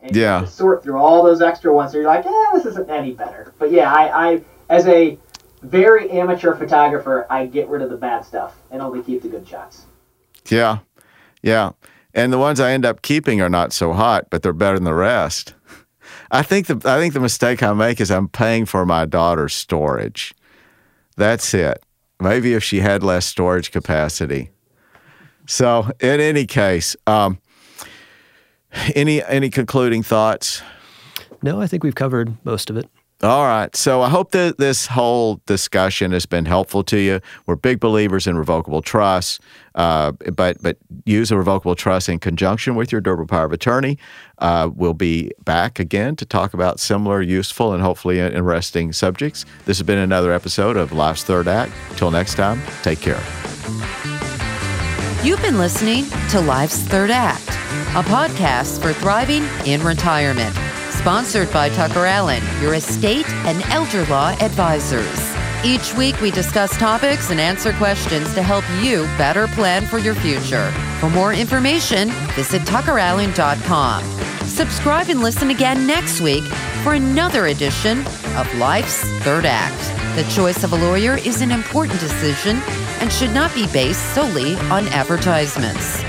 And 0.00 0.14
yeah. 0.14 0.44
sort 0.44 0.84
through 0.84 0.98
all 0.98 1.24
those 1.24 1.42
extra 1.42 1.74
ones. 1.74 1.90
So 1.90 1.98
you're 1.98 2.06
like, 2.06 2.24
yeah, 2.24 2.50
this 2.54 2.66
isn't 2.66 2.88
any 2.88 3.12
better. 3.12 3.52
But 3.58 3.72
yeah, 3.72 3.92
I, 3.92 4.30
I 4.30 4.42
as 4.68 4.86
a 4.86 5.18
very 5.62 6.10
amateur 6.10 6.54
photographer, 6.54 7.26
I 7.28 7.46
get 7.46 7.68
rid 7.68 7.82
of 7.82 7.90
the 7.90 7.96
bad 7.96 8.24
stuff 8.24 8.56
and 8.70 8.80
only 8.80 9.02
keep 9.02 9.22
the 9.22 9.28
good 9.28 9.46
shots. 9.46 9.86
Yeah, 10.48 10.78
yeah. 11.42 11.72
And 12.14 12.32
the 12.32 12.38
ones 12.38 12.60
I 12.60 12.72
end 12.72 12.86
up 12.86 13.02
keeping 13.02 13.40
are 13.40 13.48
not 13.48 13.72
so 13.72 13.92
hot, 13.92 14.28
but 14.30 14.42
they're 14.42 14.52
better 14.52 14.76
than 14.76 14.84
the 14.84 14.94
rest. 14.94 15.54
I 16.30 16.42
think 16.42 16.66
the 16.66 16.80
I 16.84 16.98
think 16.98 17.14
the 17.14 17.20
mistake 17.20 17.62
I 17.62 17.72
make 17.72 18.00
is 18.00 18.10
I'm 18.10 18.28
paying 18.28 18.66
for 18.66 18.86
my 18.86 19.04
daughter's 19.04 19.54
storage. 19.54 20.34
That's 21.16 21.52
it. 21.54 21.82
Maybe 22.20 22.54
if 22.54 22.62
she 22.62 22.80
had 22.80 23.02
less 23.02 23.26
storage 23.26 23.70
capacity. 23.70 24.50
So, 25.48 25.90
in 25.98 26.20
any 26.20 26.44
case, 26.44 26.94
um, 27.06 27.38
any 28.94 29.24
any 29.24 29.48
concluding 29.48 30.02
thoughts? 30.02 30.62
No, 31.42 31.60
I 31.60 31.66
think 31.66 31.82
we've 31.82 31.94
covered 31.94 32.36
most 32.44 32.68
of 32.68 32.76
it. 32.76 32.88
All 33.22 33.46
right. 33.46 33.74
So 33.74 34.02
I 34.02 34.10
hope 34.10 34.30
that 34.30 34.58
this 34.58 34.86
whole 34.86 35.40
discussion 35.46 36.12
has 36.12 36.24
been 36.24 36.44
helpful 36.44 36.84
to 36.84 36.98
you. 36.98 37.20
We're 37.46 37.56
big 37.56 37.80
believers 37.80 38.28
in 38.28 38.38
revocable 38.38 38.80
trust, 38.80 39.40
uh, 39.74 40.12
but 40.36 40.62
but 40.62 40.76
use 41.04 41.32
a 41.32 41.36
revocable 41.36 41.74
trust 41.74 42.08
in 42.08 42.20
conjunction 42.20 42.76
with 42.76 42.92
your 42.92 43.00
durable 43.00 43.26
power 43.26 43.46
of 43.46 43.52
attorney. 43.52 43.98
Uh, 44.36 44.70
we'll 44.72 44.94
be 44.94 45.32
back 45.44 45.80
again 45.80 46.14
to 46.16 46.26
talk 46.26 46.54
about 46.54 46.78
similar, 46.78 47.20
useful, 47.22 47.72
and 47.72 47.82
hopefully 47.82 48.20
interesting 48.20 48.92
subjects. 48.92 49.46
This 49.64 49.78
has 49.78 49.86
been 49.86 49.98
another 49.98 50.32
episode 50.32 50.76
of 50.76 50.92
Life's 50.92 51.24
Third 51.24 51.48
Act. 51.48 51.72
Till 51.96 52.10
next 52.10 52.34
time, 52.34 52.60
take 52.82 53.00
care. 53.00 54.17
You've 55.24 55.42
been 55.42 55.58
listening 55.58 56.04
to 56.30 56.40
Life's 56.40 56.78
Third 56.78 57.10
Act, 57.10 57.48
a 57.48 58.08
podcast 58.08 58.80
for 58.80 58.92
thriving 58.92 59.42
in 59.66 59.82
retirement. 59.82 60.54
Sponsored 60.90 61.52
by 61.52 61.70
Tucker 61.70 62.06
Allen, 62.06 62.42
your 62.62 62.74
estate 62.74 63.28
and 63.44 63.60
elder 63.64 64.06
law 64.06 64.30
advisors. 64.40 65.37
Each 65.64 65.92
week, 65.94 66.20
we 66.20 66.30
discuss 66.30 66.76
topics 66.76 67.30
and 67.30 67.40
answer 67.40 67.72
questions 67.72 68.32
to 68.34 68.42
help 68.42 68.64
you 68.80 69.02
better 69.18 69.48
plan 69.48 69.86
for 69.86 69.98
your 69.98 70.14
future. 70.14 70.70
For 71.00 71.10
more 71.10 71.34
information, 71.34 72.10
visit 72.36 72.62
tuckerallen.com. 72.62 74.04
Subscribe 74.46 75.08
and 75.08 75.20
listen 75.20 75.50
again 75.50 75.84
next 75.84 76.20
week 76.20 76.44
for 76.84 76.94
another 76.94 77.46
edition 77.46 78.06
of 78.36 78.52
Life's 78.56 79.00
Third 79.24 79.44
Act. 79.46 80.16
The 80.16 80.30
choice 80.32 80.62
of 80.62 80.72
a 80.72 80.76
lawyer 80.76 81.18
is 81.18 81.42
an 81.42 81.50
important 81.50 81.98
decision 81.98 82.58
and 83.00 83.12
should 83.12 83.32
not 83.32 83.52
be 83.52 83.66
based 83.72 84.14
solely 84.14 84.54
on 84.70 84.86
advertisements. 84.88 86.02